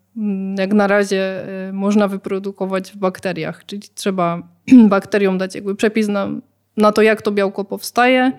jak 0.58 0.73
na 0.73 0.88
razie 0.88 1.45
y, 1.69 1.73
można 1.73 2.08
wyprodukować 2.08 2.91
w 2.91 2.97
bakteriach. 2.97 3.65
Czyli 3.65 3.82
trzeba 3.95 4.41
bakteriom 4.89 5.38
dać 5.38 5.56
jakby 5.56 5.75
przepis 5.75 6.08
na, 6.08 6.30
na 6.77 6.91
to, 6.91 7.01
jak 7.01 7.21
to 7.21 7.32
białko 7.32 7.65
powstaje. 7.65 8.32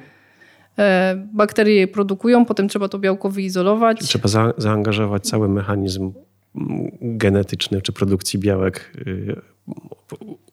E, 0.78 1.26
bakterie 1.32 1.74
je 1.74 1.88
produkują, 1.88 2.44
potem 2.44 2.68
trzeba 2.68 2.88
to 2.88 2.98
białko 2.98 3.30
wyizolować. 3.30 4.00
Trzeba 4.00 4.28
za, 4.28 4.52
zaangażować 4.56 5.26
cały 5.26 5.48
mechanizm 5.48 6.12
mm, 6.56 6.90
genetyczny 7.00 7.82
czy 7.82 7.92
produkcji 7.92 8.38
białek 8.38 8.92
y, 9.06 9.36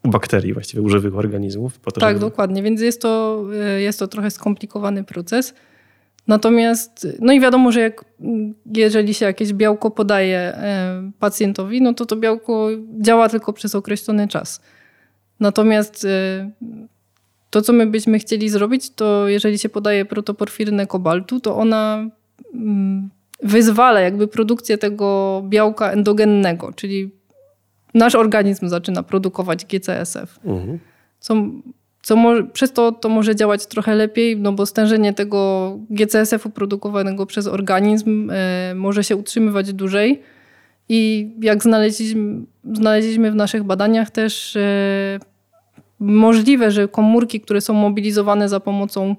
u 0.04 0.10
bakterii, 0.10 0.54
właściwie 0.54 0.84
u 0.84 0.90
żywych 0.90 1.18
organizmów. 1.18 1.80
To, 1.80 1.92
tak, 1.92 2.10
żeby... 2.10 2.20
dokładnie. 2.20 2.64
Więc 2.64 2.82
jest 2.82 3.02
to, 3.02 3.44
y, 3.78 3.82
jest 3.82 4.00
to 4.00 4.08
trochę 4.08 4.32
skomplikowany 4.32 5.04
proces. 5.04 5.54
Natomiast, 6.28 7.08
no 7.20 7.34
i 7.34 7.40
wiadomo, 7.40 7.72
że 7.72 7.82
jak, 7.82 8.06
jeżeli 8.76 9.14
się 9.14 9.26
jakieś 9.26 9.54
białko 9.54 9.92
podaje 9.92 10.38
e, 10.38 11.12
pacjentowi, 11.20 11.82
no 11.82 11.94
to 11.94 12.06
to 12.06 12.16
białko 12.16 12.70
działa 13.00 13.30
tylko 13.30 13.54
przez 13.54 13.76
określony 13.76 14.28
czas. 14.28 14.62
Natomiast 15.40 16.06
e, 16.06 16.52
to, 17.50 17.62
co 17.62 17.74
my 17.74 17.88
byśmy 17.88 18.20
chcieli 18.20 18.50
zrobić, 18.50 18.90
to 18.90 19.28
jeżeli 19.28 19.60
się 19.60 19.70
podaje 19.70 20.06
protoporfirynę 20.06 20.88
kobaltu, 20.88 21.40
to 21.40 21.58
ona 21.58 22.10
mm, 22.54 23.10
wyzwala 23.44 24.00
jakby 24.00 24.28
produkcję 24.28 24.78
tego 24.78 25.42
białka 25.50 25.92
endogennego, 25.92 26.74
czyli 26.74 27.12
nasz 27.94 28.16
organizm 28.16 28.70
zaczyna 28.70 29.04
produkować 29.04 29.66
GCSF. 29.66 30.40
Mhm. 30.46 30.80
Co 31.20 31.36
co 32.06 32.16
może, 32.16 32.44
przez 32.44 32.72
to 32.72 32.92
to 32.92 33.10
może 33.10 33.36
działać 33.36 33.66
trochę 33.66 33.96
lepiej, 33.96 34.38
no 34.38 34.52
bo 34.52 34.66
stężenie 34.66 35.14
tego 35.14 35.72
GCSF-u 35.90 36.50
produkowanego 36.50 37.26
przez 37.26 37.48
organizm 37.48 38.30
e, 38.34 38.74
może 38.76 39.04
się 39.04 39.16
utrzymywać 39.16 39.74
dłużej. 39.74 40.22
I 40.90 41.32
jak 41.42 41.64
znaleźliśmy, 41.64 42.42
znaleźliśmy 42.74 43.32
w 43.32 43.36
naszych 43.36 43.64
badaniach 43.64 44.12
też 44.12 44.56
e, 44.56 45.20
możliwe, 46.00 46.72
że 46.72 46.88
komórki, 46.88 47.42
które 47.42 47.62
są 47.62 47.74
mobilizowane 47.74 48.50
za 48.50 48.60
pomocą 48.60 49.16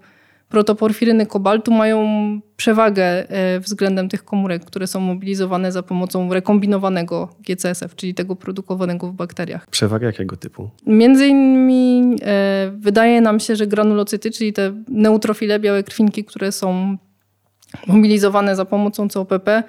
protoporfiryny 0.49 1.27
kobaltu 1.27 1.73
mają 1.73 2.07
przewagę 2.57 3.05
e, 3.05 3.61
względem 3.61 4.09
tych 4.09 4.25
komórek, 4.25 4.65
które 4.65 4.87
są 4.87 5.01
mobilizowane 5.01 5.73
za 5.73 5.83
pomocą 5.83 6.35
rekombinowanego 6.35 7.29
GCSF, 7.49 7.97
czyli 7.97 8.15
tego 8.15 8.37
produkowanego 8.37 9.09
w 9.09 9.13
bakteriach. 9.13 9.67
Przewagę 9.67 10.07
jakiego 10.07 10.37
typu? 10.37 10.71
Między 10.87 11.27
innymi 11.27 12.17
e, 12.23 12.73
wydaje 12.79 13.21
nam 13.21 13.41
się, 13.41 13.57
że 13.57 13.67
granulocyty, 13.67 14.31
czyli 14.31 14.53
te 14.53 14.73
neutrofile, 14.89 15.61
białe 15.61 15.83
krwinki, 15.83 16.25
które 16.25 16.53
są 16.53 16.97
mobilizowane 17.87 18.57
za 18.57 18.65
pomocą 18.65 19.09
COPP, 19.09 19.63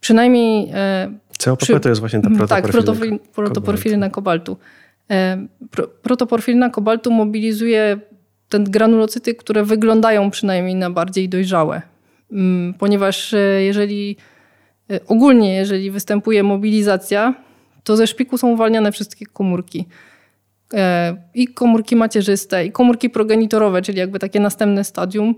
przynajmniej... 0.00 0.70
E, 0.74 1.12
COPP 1.44 1.64
przy, 1.64 1.80
to 1.80 1.88
jest 1.88 2.00
właśnie 2.00 2.20
ta 2.20 2.30
protoporfiryna, 2.30 3.18
tak, 3.18 3.32
protoporfiryna 3.32 4.10
kobaltu. 4.10 4.56
Pro, 5.70 5.88
protoporfiryna 5.88 6.70
kobaltu 6.70 7.10
mobilizuje 7.10 8.00
te 8.48 8.58
granulocyty, 8.60 9.34
które 9.34 9.64
wyglądają 9.64 10.30
przynajmniej 10.30 10.74
na 10.74 10.90
bardziej 10.90 11.28
dojrzałe. 11.28 11.82
Mm, 12.32 12.74
ponieważ 12.74 13.34
e, 13.34 13.38
jeżeli 13.62 14.16
e, 14.90 15.00
ogólnie, 15.06 15.54
jeżeli 15.54 15.90
występuje 15.90 16.42
mobilizacja, 16.42 17.34
to 17.84 17.96
ze 17.96 18.06
szpiku 18.06 18.38
są 18.38 18.48
uwalniane 18.48 18.92
wszystkie 18.92 19.26
komórki. 19.26 19.86
E, 20.74 21.16
I 21.34 21.48
komórki 21.48 21.96
macierzyste, 21.96 22.66
i 22.66 22.72
komórki 22.72 23.10
progenitorowe, 23.10 23.82
czyli 23.82 23.98
jakby 23.98 24.18
takie 24.18 24.40
następne 24.40 24.84
stadium, 24.84 25.34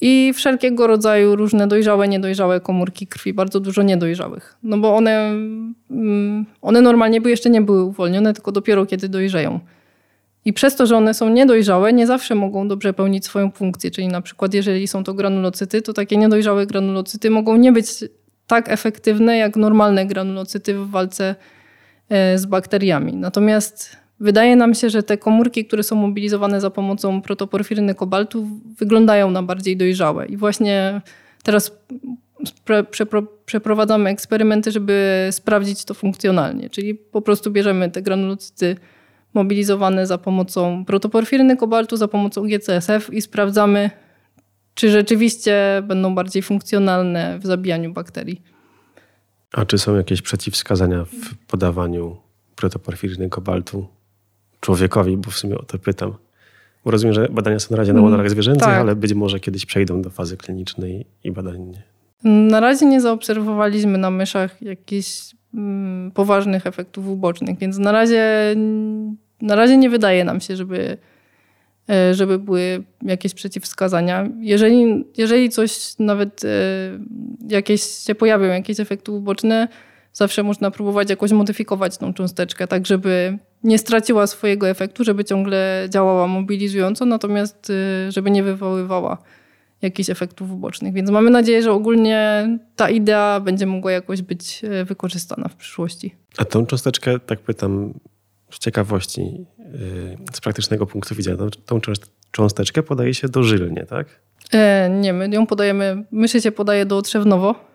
i 0.00 0.32
wszelkiego 0.34 0.86
rodzaju 0.86 1.36
różne 1.36 1.68
dojrzałe, 1.68 2.08
niedojrzałe 2.08 2.60
komórki 2.60 3.06
krwi, 3.06 3.32
bardzo 3.32 3.60
dużo 3.60 3.82
niedojrzałych. 3.82 4.56
No 4.62 4.78
bo 4.78 4.96
one, 4.96 5.30
mm, 5.90 6.46
one 6.62 6.80
normalnie 6.80 7.20
by 7.20 7.30
jeszcze 7.30 7.50
nie 7.50 7.60
były 7.60 7.84
uwolnione, 7.84 8.34
tylko 8.34 8.52
dopiero 8.52 8.86
kiedy 8.86 9.08
dojrzeją. 9.08 9.60
I 10.44 10.52
przez 10.52 10.76
to, 10.76 10.86
że 10.86 10.96
one 10.96 11.14
są 11.14 11.28
niedojrzałe, 11.28 11.92
nie 11.92 12.06
zawsze 12.06 12.34
mogą 12.34 12.68
dobrze 12.68 12.92
pełnić 12.92 13.24
swoją 13.24 13.50
funkcję. 13.50 13.90
Czyli 13.90 14.08
na 14.08 14.20
przykład, 14.20 14.54
jeżeli 14.54 14.88
są 14.88 15.04
to 15.04 15.14
granulocyty, 15.14 15.82
to 15.82 15.92
takie 15.92 16.16
niedojrzałe 16.16 16.66
granulocyty 16.66 17.30
mogą 17.30 17.56
nie 17.56 17.72
być 17.72 17.88
tak 18.46 18.68
efektywne 18.68 19.36
jak 19.36 19.56
normalne 19.56 20.06
granulocyty 20.06 20.74
w 20.74 20.90
walce 20.90 21.34
e, 22.08 22.38
z 22.38 22.46
bakteriami. 22.46 23.16
Natomiast 23.16 23.96
wydaje 24.20 24.56
nam 24.56 24.74
się, 24.74 24.90
że 24.90 25.02
te 25.02 25.18
komórki, 25.18 25.64
które 25.64 25.82
są 25.82 25.96
mobilizowane 25.96 26.60
za 26.60 26.70
pomocą 26.70 27.22
protoporfiryny 27.22 27.94
kobaltu, 27.94 28.48
wyglądają 28.78 29.30
na 29.30 29.42
bardziej 29.42 29.76
dojrzałe. 29.76 30.26
I 30.26 30.36
właśnie 30.36 31.00
teraz 31.42 31.72
przeprowadzamy 33.46 34.10
eksperymenty, 34.10 34.72
żeby 34.72 35.28
sprawdzić 35.30 35.84
to 35.84 35.94
funkcjonalnie. 35.94 36.70
Czyli 36.70 36.94
po 36.94 37.22
prostu 37.22 37.50
bierzemy 37.50 37.90
te 37.90 38.02
granulocyty 38.02 38.76
mobilizowane 39.34 40.06
za 40.06 40.18
pomocą 40.18 40.84
protoporfiryny 40.84 41.56
kobaltu, 41.56 41.96
za 41.96 42.08
pomocą 42.08 42.42
GCSF 42.42 43.12
i 43.12 43.22
sprawdzamy, 43.22 43.90
czy 44.74 44.90
rzeczywiście 44.90 45.82
będą 45.88 46.14
bardziej 46.14 46.42
funkcjonalne 46.42 47.38
w 47.38 47.46
zabijaniu 47.46 47.92
bakterii. 47.92 48.42
A 49.52 49.64
czy 49.64 49.78
są 49.78 49.96
jakieś 49.96 50.22
przeciwwskazania 50.22 51.04
w 51.04 51.46
podawaniu 51.46 52.16
protoporfiryny 52.56 53.28
kobaltu 53.28 53.86
człowiekowi, 54.60 55.16
bo 55.16 55.30
w 55.30 55.38
sumie 55.38 55.58
o 55.58 55.62
to 55.62 55.78
pytam. 55.78 56.14
Bo 56.84 56.90
rozumiem, 56.90 57.14
że 57.14 57.28
badania 57.28 57.58
są 57.58 57.68
na 57.70 57.76
razie 57.76 57.92
na 57.92 58.00
modelach 58.00 58.30
zwierzęcych, 58.30 58.64
tak. 58.64 58.80
ale 58.80 58.96
być 58.96 59.14
może 59.14 59.40
kiedyś 59.40 59.66
przejdą 59.66 60.02
do 60.02 60.10
fazy 60.10 60.36
klinicznej 60.36 61.06
i 61.24 61.32
badań. 61.32 61.72
Na 62.24 62.60
razie 62.60 62.86
nie 62.86 63.00
zaobserwowaliśmy 63.00 63.98
na 63.98 64.10
myszach 64.10 64.62
jakichś 64.62 65.08
mm, 65.32 65.39
poważnych 66.14 66.66
efektów 66.66 67.08
ubocznych, 67.08 67.58
więc 67.58 67.78
na 67.78 67.92
razie, 67.92 68.54
na 69.42 69.54
razie 69.54 69.76
nie 69.76 69.90
wydaje 69.90 70.24
nam 70.24 70.40
się, 70.40 70.56
żeby, 70.56 70.98
e, 71.90 72.14
żeby 72.14 72.38
były 72.38 72.82
jakieś 73.02 73.34
przeciwwskazania. 73.34 74.28
Jeżeli, 74.40 75.04
jeżeli 75.16 75.50
coś 75.50 75.98
nawet 75.98 76.44
e, 76.44 76.48
jakieś 77.48 77.82
się 77.82 78.14
pojawią, 78.14 78.46
jakieś 78.46 78.80
efekty 78.80 79.12
uboczne, 79.12 79.68
zawsze 80.12 80.42
można 80.42 80.70
próbować 80.70 81.10
jakoś 81.10 81.32
modyfikować 81.32 81.98
tą 81.98 82.14
cząsteczkę, 82.14 82.66
tak 82.66 82.86
żeby 82.86 83.38
nie 83.64 83.78
straciła 83.78 84.26
swojego 84.26 84.68
efektu, 84.68 85.04
żeby 85.04 85.24
ciągle 85.24 85.86
działała 85.88 86.26
mobilizująco, 86.26 87.04
natomiast 87.06 87.70
y, 87.70 88.12
żeby 88.12 88.30
nie 88.30 88.42
wywoływała 88.42 89.18
jakichś 89.82 90.10
efektów 90.10 90.50
ubocznych. 90.50 90.94
Więc 90.94 91.10
mamy 91.10 91.30
nadzieję, 91.30 91.62
że 91.62 91.72
ogólnie 91.72 92.48
ta 92.76 92.90
idea 92.90 93.40
będzie 93.40 93.66
mogła 93.66 93.92
jakoś 93.92 94.22
być 94.22 94.64
y, 94.64 94.84
wykorzystana 94.84 95.48
w 95.48 95.56
przyszłości. 95.56 96.14
A 96.38 96.44
tą 96.44 96.66
cząsteczkę, 96.66 97.20
tak 97.20 97.40
pytam 97.40 97.94
z 98.50 98.58
ciekawości, 98.58 99.46
y, 99.58 100.16
z 100.32 100.40
praktycznego 100.40 100.86
punktu 100.86 101.14
widzenia, 101.14 101.36
tą 101.66 101.80
cząsteczkę 102.30 102.82
podaje 102.82 103.14
się 103.14 103.28
dożylnie, 103.28 103.86
tak? 103.86 104.06
E, 104.52 104.90
nie, 105.00 105.12
my 105.12 105.28
ją 105.28 105.46
podajemy, 105.46 106.04
myszy 106.10 106.40
się 106.40 106.52
podaje 106.52 106.86
do 106.86 107.02
trzewnowo, 107.02 107.70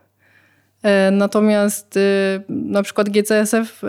E, 0.85 1.11
natomiast 1.11 1.99
na 2.49 2.83
przykład 2.83 3.09
GCSF, 3.09 3.81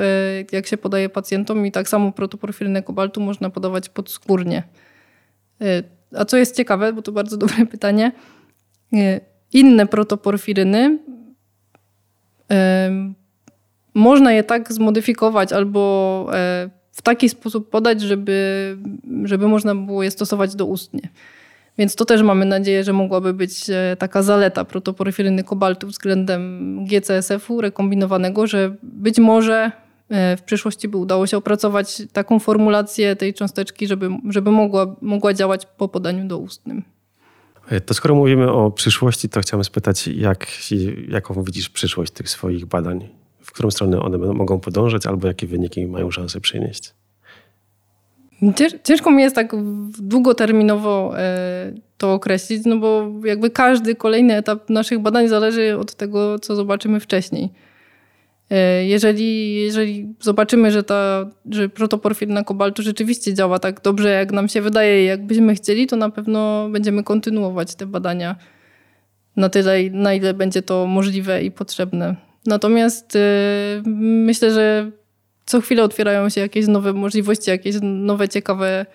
jak 0.52 0.66
się 0.66 0.76
podaje 0.76 1.08
pacjentom 1.08 1.66
i 1.66 1.72
tak 1.72 1.88
samo 1.88 2.12
protoporfirynę 2.12 2.82
kobaltu 2.82 3.20
można 3.20 3.50
podawać 3.50 3.88
podskórnie. 3.88 4.62
Y, 6.12 6.18
a 6.18 6.24
co 6.24 6.36
jest 6.36 6.56
ciekawe, 6.56 6.92
bo 6.92 7.02
to 7.02 7.12
bardzo 7.12 7.36
dobre 7.36 7.66
pytanie, 7.76 8.12
inne 9.52 9.86
protoporfiryny 9.86 10.98
można 13.96 14.32
je 14.32 14.44
tak 14.44 14.72
zmodyfikować 14.72 15.52
albo 15.52 16.26
e, 16.32 16.70
w 16.92 17.02
taki 17.02 17.28
sposób 17.28 17.70
podać, 17.70 18.00
żeby, 18.00 18.76
żeby 19.24 19.48
można 19.48 19.74
było 19.74 20.02
je 20.02 20.10
stosować 20.10 20.54
doustnie. 20.54 21.00
Więc 21.78 21.96
to 21.96 22.04
też 22.04 22.22
mamy 22.22 22.44
nadzieję, 22.44 22.84
że 22.84 22.92
mogłaby 22.92 23.34
być 23.34 23.70
e, 23.70 23.96
taka 23.98 24.22
zaleta 24.22 24.64
protoporfiryny 24.64 25.44
kobaltu 25.44 25.86
względem 25.86 26.84
GCSF-u 26.84 27.60
rekombinowanego, 27.60 28.46
że 28.46 28.74
być 28.82 29.18
może 29.18 29.72
w 30.10 30.42
przyszłości 30.44 30.88
by 30.88 30.96
udało 30.96 31.26
się 31.26 31.36
opracować 31.36 32.02
taką 32.12 32.38
formulację 32.38 33.16
tej 33.16 33.34
cząsteczki, 33.34 33.86
żeby, 33.86 34.08
żeby 34.28 34.50
mogła, 34.50 34.96
mogła 35.00 35.34
działać 35.34 35.66
po 35.66 35.88
podaniu 35.88 36.28
doustnym. 36.28 36.82
E, 37.68 37.80
to 37.80 37.94
skoro 37.94 38.14
mówimy 38.14 38.52
o 38.52 38.70
przyszłości, 38.70 39.28
to 39.28 39.40
chciałem 39.40 39.64
spytać, 39.64 40.08
jak, 40.08 40.46
jaką 41.08 41.42
widzisz 41.42 41.68
przyszłość 41.68 42.12
tych 42.12 42.28
swoich 42.28 42.66
badań? 42.66 43.08
W 43.40 43.52
którą 43.52 43.70
stronę 43.70 44.00
one 44.00 44.18
mogą 44.18 44.60
podążać 44.60 45.06
albo 45.06 45.28
jakie 45.28 45.46
wyniki 45.46 45.86
mają 45.86 46.10
szansę 46.10 46.40
przynieść? 46.40 46.94
Ciężko 48.84 49.10
mi 49.10 49.22
jest 49.22 49.34
tak 49.34 49.52
długoterminowo 49.98 51.18
e, 51.18 51.72
to 51.98 52.12
określić, 52.12 52.62
no 52.66 52.76
bo 52.76 53.10
jakby 53.24 53.50
każdy 53.50 53.94
kolejny 53.94 54.36
etap 54.36 54.70
naszych 54.70 54.98
badań 54.98 55.28
zależy 55.28 55.78
od 55.78 55.94
tego, 55.94 56.38
co 56.38 56.56
zobaczymy 56.56 57.00
wcześniej. 57.00 57.50
E, 58.50 58.84
jeżeli, 58.84 59.54
jeżeli 59.54 60.14
zobaczymy, 60.20 60.72
że, 60.72 60.82
ta, 60.82 61.30
że 61.50 61.68
kobaltu 62.46 62.82
rzeczywiście 62.82 63.34
działa 63.34 63.58
tak 63.58 63.80
dobrze, 63.82 64.08
jak 64.08 64.32
nam 64.32 64.48
się 64.48 64.60
wydaje, 64.60 65.04
jak 65.04 65.26
byśmy 65.26 65.54
chcieli, 65.54 65.86
to 65.86 65.96
na 65.96 66.10
pewno 66.10 66.68
będziemy 66.68 67.04
kontynuować 67.04 67.74
te 67.74 67.86
badania 67.86 68.36
na 69.36 69.48
tyle, 69.48 69.90
na 69.90 70.14
ile 70.14 70.34
będzie 70.34 70.62
to 70.62 70.86
możliwe 70.86 71.42
i 71.42 71.50
potrzebne. 71.50 72.16
Natomiast 72.46 73.16
e, 73.16 73.20
myślę, 73.86 74.52
że 74.52 74.90
co 75.46 75.60
chwilę 75.60 75.82
otwierają 75.82 76.28
się 76.28 76.40
jakieś 76.40 76.66
nowe 76.66 76.92
możliwości, 76.92 77.50
jakieś 77.50 77.76
nowe, 77.82 78.28
ciekawe 78.28 78.86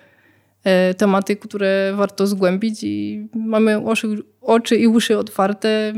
e, 0.64 0.94
tematy, 0.94 1.36
które 1.36 1.92
warto 1.96 2.26
zgłębić 2.26 2.84
i 2.84 3.28
mamy 3.34 3.84
oczy, 3.84 4.18
oczy 4.40 4.76
i 4.76 4.86
uszy 4.86 5.18
otwarte. 5.18 5.92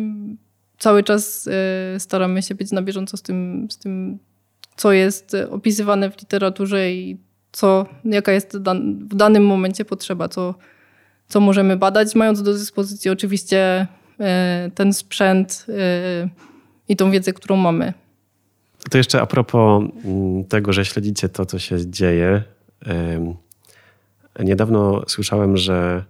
Cały 0.84 1.02
czas 1.02 1.48
e, 1.48 2.00
staramy 2.00 2.42
się 2.42 2.54
być 2.54 2.72
na 2.72 2.82
bieżąco 2.82 3.16
z 3.16 3.22
tym, 3.22 3.66
z 3.70 3.78
tym 3.78 4.18
co 4.76 4.92
jest 4.92 5.36
opisywane 5.50 6.10
w 6.10 6.20
literaturze 6.20 6.92
i 6.92 7.18
co, 7.52 7.86
jaka 8.04 8.32
jest 8.32 8.58
w 9.00 9.14
danym 9.14 9.46
momencie 9.46 9.84
potrzeba, 9.84 10.28
co, 10.28 10.54
co 11.28 11.40
możemy 11.40 11.76
badać, 11.76 12.14
mając 12.14 12.42
do 12.42 12.52
dyspozycji 12.52 13.10
oczywiście 13.10 13.86
e, 14.20 14.70
ten 14.74 14.92
sprzęt 14.92 15.66
i 16.88 16.96
tą 16.96 17.10
wiedzę, 17.10 17.32
którą 17.32 17.56
mamy. 17.56 17.92
To 18.90 18.98
jeszcze 18.98 19.20
a 19.20 19.26
propos 19.26 19.84
mm, 20.04 20.44
tego, 20.44 20.72
że 20.72 20.84
śledzicie 20.84 21.28
to, 21.28 21.46
co 21.46 21.58
się 21.58 21.90
dzieje. 21.90 22.42
Niedawno 24.38 25.02
słyszałem, 25.06 25.56
że 25.56 26.04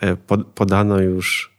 e, 0.00 0.16
podano 0.54 1.00
już 1.00 1.54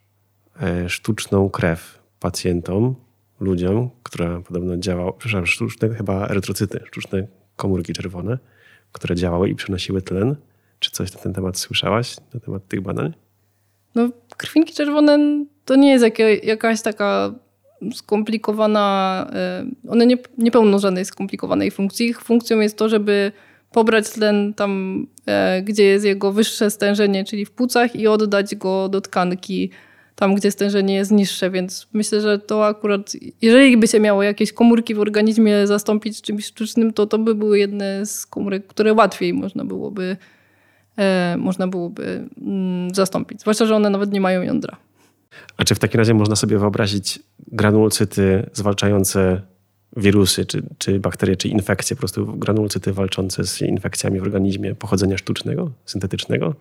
e, 0.61 0.89
sztuczną 0.89 1.49
krew 1.49 1.94
pacjentom, 2.19 2.95
ludziom, 3.39 3.89
która 4.03 4.41
podobno 4.41 4.77
działała, 4.77 5.13
przepraszam, 5.13 5.45
sztuczne 5.45 5.89
chyba 5.89 6.27
erytrocyty, 6.27 6.79
sztuczne 6.85 7.27
komórki 7.55 7.93
czerwone, 7.93 8.37
które 8.91 9.15
działały 9.15 9.49
i 9.49 9.55
przenosiły 9.55 10.01
tlen. 10.01 10.35
Czy 10.79 10.91
coś 10.91 11.13
na 11.13 11.19
ten 11.19 11.33
temat 11.33 11.57
słyszałaś, 11.57 12.15
na 12.33 12.39
temat 12.39 12.67
tych 12.67 12.81
badań? 12.81 13.13
No, 13.95 14.09
krwinki 14.37 14.73
czerwone 14.73 15.45
to 15.65 15.75
nie 15.75 15.91
jest 15.91 16.05
jakaś 16.43 16.81
taka 16.81 17.33
skomplikowana, 17.93 19.27
e, 19.33 19.65
one 19.89 20.05
nie, 20.05 20.17
nie 20.37 20.51
pełnią 20.51 20.79
żadnej 20.79 21.05
skomplikowanej 21.05 21.71
funkcji. 21.71 22.07
Ich 22.07 22.21
funkcją 22.21 22.59
jest 22.59 22.77
to, 22.77 22.89
żeby 22.89 23.31
pobrać 23.71 24.09
tlen 24.09 24.53
tam, 24.53 25.05
e, 25.25 25.61
gdzie 25.61 25.83
jest 25.83 26.05
jego 26.05 26.31
wyższe 26.31 26.71
stężenie, 26.71 27.23
czyli 27.25 27.45
w 27.45 27.51
płucach 27.51 27.95
i 27.95 28.07
oddać 28.07 28.55
go 28.55 28.89
do 28.89 29.01
tkanki 29.01 29.69
tam, 30.15 30.35
gdzie 30.35 30.51
stężenie 30.51 30.95
jest 30.95 31.11
niższe, 31.11 31.51
więc 31.51 31.87
myślę, 31.93 32.21
że 32.21 32.39
to 32.39 32.67
akurat, 32.67 33.13
jeżeli 33.41 33.77
by 33.77 33.87
się 33.87 33.99
miało 33.99 34.23
jakieś 34.23 34.53
komórki 34.53 34.95
w 34.95 34.99
organizmie 34.99 35.67
zastąpić 35.67 36.21
czymś 36.21 36.45
sztucznym, 36.45 36.93
to 36.93 37.07
to 37.07 37.17
by 37.17 37.35
były 37.35 37.59
jedne 37.59 38.05
z 38.05 38.25
komórek, 38.25 38.67
które 38.67 38.93
łatwiej 38.93 39.33
można 39.33 39.65
byłoby, 39.65 40.17
e, 40.97 41.35
można 41.37 41.67
byłoby 41.67 42.29
mm, 42.41 42.95
zastąpić. 42.95 43.41
Zwłaszcza, 43.41 43.65
że 43.65 43.75
one 43.75 43.89
nawet 43.89 44.11
nie 44.11 44.21
mają 44.21 44.41
jądra. 44.41 44.77
A 45.57 45.63
czy 45.63 45.75
w 45.75 45.79
takim 45.79 45.99
razie 45.99 46.13
można 46.13 46.35
sobie 46.35 46.57
wyobrazić 46.57 47.19
granulcyty 47.47 48.49
zwalczające 48.53 49.41
wirusy, 49.97 50.45
czy, 50.45 50.63
czy 50.77 50.99
bakterie, 50.99 51.35
czy 51.35 51.47
infekcje, 51.47 51.95
po 51.95 51.99
prostu 51.99 52.25
granulcyty 52.25 52.93
walczące 52.93 53.43
z 53.43 53.61
infekcjami 53.61 54.19
w 54.19 54.23
organizmie 54.23 54.75
pochodzenia 54.75 55.17
sztucznego, 55.17 55.71
syntetycznego? 55.85 56.55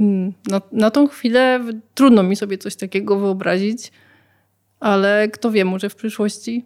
Hmm, 0.00 0.32
na, 0.50 0.60
na 0.72 0.90
tą 0.90 1.08
chwilę 1.08 1.60
trudno 1.94 2.22
mi 2.22 2.36
sobie 2.36 2.58
coś 2.58 2.76
takiego 2.76 3.18
wyobrazić, 3.18 3.92
ale 4.80 5.28
kto 5.28 5.50
wie, 5.50 5.64
może 5.64 5.88
w 5.88 5.94
przyszłości. 5.94 6.64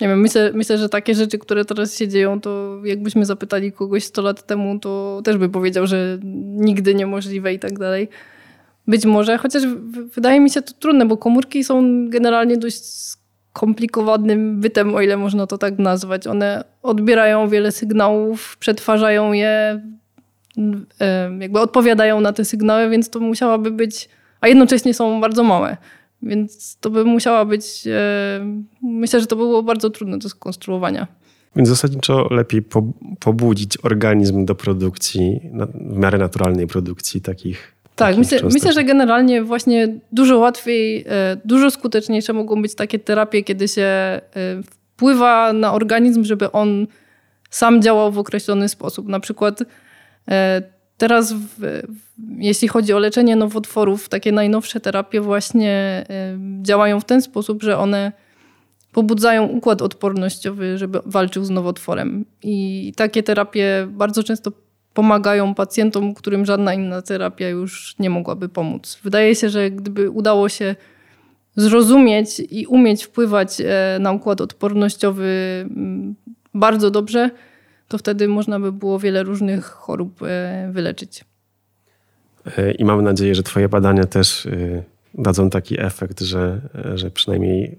Nie 0.00 0.08
wiem, 0.08 0.20
myślę, 0.20 0.52
myślę, 0.54 0.78
że 0.78 0.88
takie 0.88 1.14
rzeczy, 1.14 1.38
które 1.38 1.64
teraz 1.64 1.98
się 1.98 2.08
dzieją, 2.08 2.40
to 2.40 2.80
jakbyśmy 2.84 3.24
zapytali 3.26 3.72
kogoś 3.72 4.04
100 4.04 4.22
lat 4.22 4.46
temu, 4.46 4.78
to 4.78 5.20
też 5.24 5.36
by 5.36 5.48
powiedział, 5.48 5.86
że 5.86 6.18
nigdy 6.44 6.94
niemożliwe 6.94 7.54
i 7.54 7.58
tak 7.58 7.78
dalej. 7.78 8.08
Być 8.86 9.06
może, 9.06 9.38
chociaż 9.38 9.62
wydaje 10.14 10.40
mi 10.40 10.50
się 10.50 10.62
to 10.62 10.72
trudne, 10.72 11.06
bo 11.06 11.16
komórki 11.16 11.64
są 11.64 12.08
generalnie 12.08 12.56
dość 12.56 12.84
skomplikowanym 12.84 14.60
bytem, 14.60 14.94
o 14.94 15.00
ile 15.00 15.16
można 15.16 15.46
to 15.46 15.58
tak 15.58 15.78
nazwać. 15.78 16.26
One 16.26 16.64
odbierają 16.82 17.48
wiele 17.48 17.72
sygnałów, 17.72 18.56
przetwarzają 18.56 19.32
je, 19.32 19.80
jakby 21.40 21.60
odpowiadają 21.60 22.20
na 22.20 22.32
te 22.32 22.44
sygnały, 22.44 22.90
więc 22.90 23.10
to 23.10 23.20
musiałaby 23.20 23.70
być, 23.70 24.08
a 24.40 24.48
jednocześnie 24.48 24.94
są 24.94 25.20
bardzo 25.20 25.42
małe. 25.42 25.76
Więc 26.22 26.76
to 26.80 26.90
by 26.90 27.04
musiała 27.04 27.44
być, 27.44 27.64
myślę, 28.82 29.20
że 29.20 29.26
to 29.26 29.36
by 29.36 29.42
było 29.42 29.62
bardzo 29.62 29.90
trudne 29.90 30.18
do 30.18 30.28
skonstruowania. 30.28 31.06
Więc 31.56 31.68
zasadniczo 31.68 32.28
lepiej 32.30 32.62
pobudzić 33.20 33.78
organizm 33.82 34.44
do 34.44 34.54
produkcji, 34.54 35.40
w 35.74 35.98
miarę 35.98 36.18
naturalnej 36.18 36.66
produkcji 36.66 37.20
takich 37.20 37.74
tak, 37.96 38.16
myślę, 38.16 38.38
myślę, 38.52 38.72
że 38.72 38.84
generalnie 38.84 39.42
właśnie 39.42 39.98
dużo 40.12 40.38
łatwiej, 40.38 41.04
e, 41.08 41.36
dużo 41.44 41.70
skuteczniejsze 41.70 42.32
mogą 42.32 42.62
być 42.62 42.74
takie 42.74 42.98
terapie, 42.98 43.42
kiedy 43.42 43.68
się 43.68 43.82
e, 43.82 44.20
wpływa 44.96 45.52
na 45.52 45.72
organizm, 45.72 46.24
żeby 46.24 46.52
on 46.52 46.86
sam 47.50 47.82
działał 47.82 48.12
w 48.12 48.18
określony 48.18 48.68
sposób. 48.68 49.08
Na 49.08 49.20
przykład 49.20 49.62
teraz, 50.96 51.32
w, 51.32 51.82
jeśli 52.38 52.68
chodzi 52.68 52.92
o 52.92 52.98
leczenie 52.98 53.36
nowotworów, 53.36 54.08
takie 54.08 54.32
najnowsze 54.32 54.80
terapie 54.80 55.20
właśnie 55.20 56.04
działają 56.62 57.00
w 57.00 57.04
ten 57.04 57.22
sposób, 57.22 57.62
że 57.62 57.78
one 57.78 58.12
pobudzają 58.92 59.46
układ 59.46 59.82
odpornościowy, 59.82 60.78
żeby 60.78 61.00
walczył 61.06 61.44
z 61.44 61.50
nowotworem. 61.50 62.24
I 62.42 62.92
takie 62.96 63.22
terapie 63.22 63.88
bardzo 63.90 64.22
często 64.22 64.52
pomagają 64.94 65.54
pacjentom, 65.54 66.14
którym 66.14 66.44
żadna 66.44 66.74
inna 66.74 67.02
terapia 67.02 67.48
już 67.48 67.94
nie 67.98 68.10
mogłaby 68.10 68.48
pomóc. 68.48 69.00
Wydaje 69.04 69.34
się, 69.34 69.48
że 69.48 69.70
gdyby 69.70 70.10
udało 70.10 70.48
się 70.48 70.76
zrozumieć 71.56 72.42
i 72.50 72.66
umieć 72.66 73.04
wpływać 73.04 73.60
e, 73.60 73.98
na 74.00 74.12
układ 74.12 74.40
odpornościowy 74.40 75.30
mm, 75.70 76.14
bardzo 76.54 76.90
dobrze, 76.90 77.30
to 77.94 77.98
wtedy 77.98 78.28
można 78.28 78.60
by 78.60 78.72
było 78.72 78.98
wiele 78.98 79.22
różnych 79.22 79.64
chorób 79.64 80.22
e, 80.22 80.70
wyleczyć. 80.72 81.24
E, 82.58 82.72
I 82.72 82.84
mam 82.84 83.02
nadzieję, 83.02 83.34
że 83.34 83.42
Twoje 83.42 83.68
badania 83.68 84.04
też 84.04 84.48
dadzą 85.14 85.50
taki 85.50 85.80
efekt, 85.80 86.20
że, 86.20 86.60
że 86.94 87.10
przynajmniej 87.10 87.78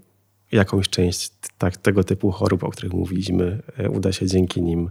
jakąś 0.51 0.89
część 0.89 1.31
tak, 1.57 1.77
tego 1.77 2.03
typu 2.03 2.31
chorób, 2.31 2.63
o 2.63 2.69
których 2.69 2.93
mówiliśmy, 2.93 3.61
uda 3.89 4.11
się 4.11 4.27
dzięki 4.27 4.61
nim 4.61 4.89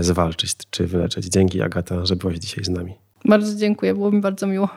zwalczyć 0.00 0.54
czy 0.70 0.86
wyleczyć. 0.86 1.26
Dzięki 1.26 1.62
Agata, 1.62 2.06
że 2.06 2.16
byłaś 2.16 2.38
dzisiaj 2.38 2.64
z 2.64 2.68
nami. 2.68 2.94
Bardzo 3.24 3.56
dziękuję, 3.56 3.94
było 3.94 4.10
mi 4.10 4.20
bardzo 4.20 4.46
miło. 4.46 4.68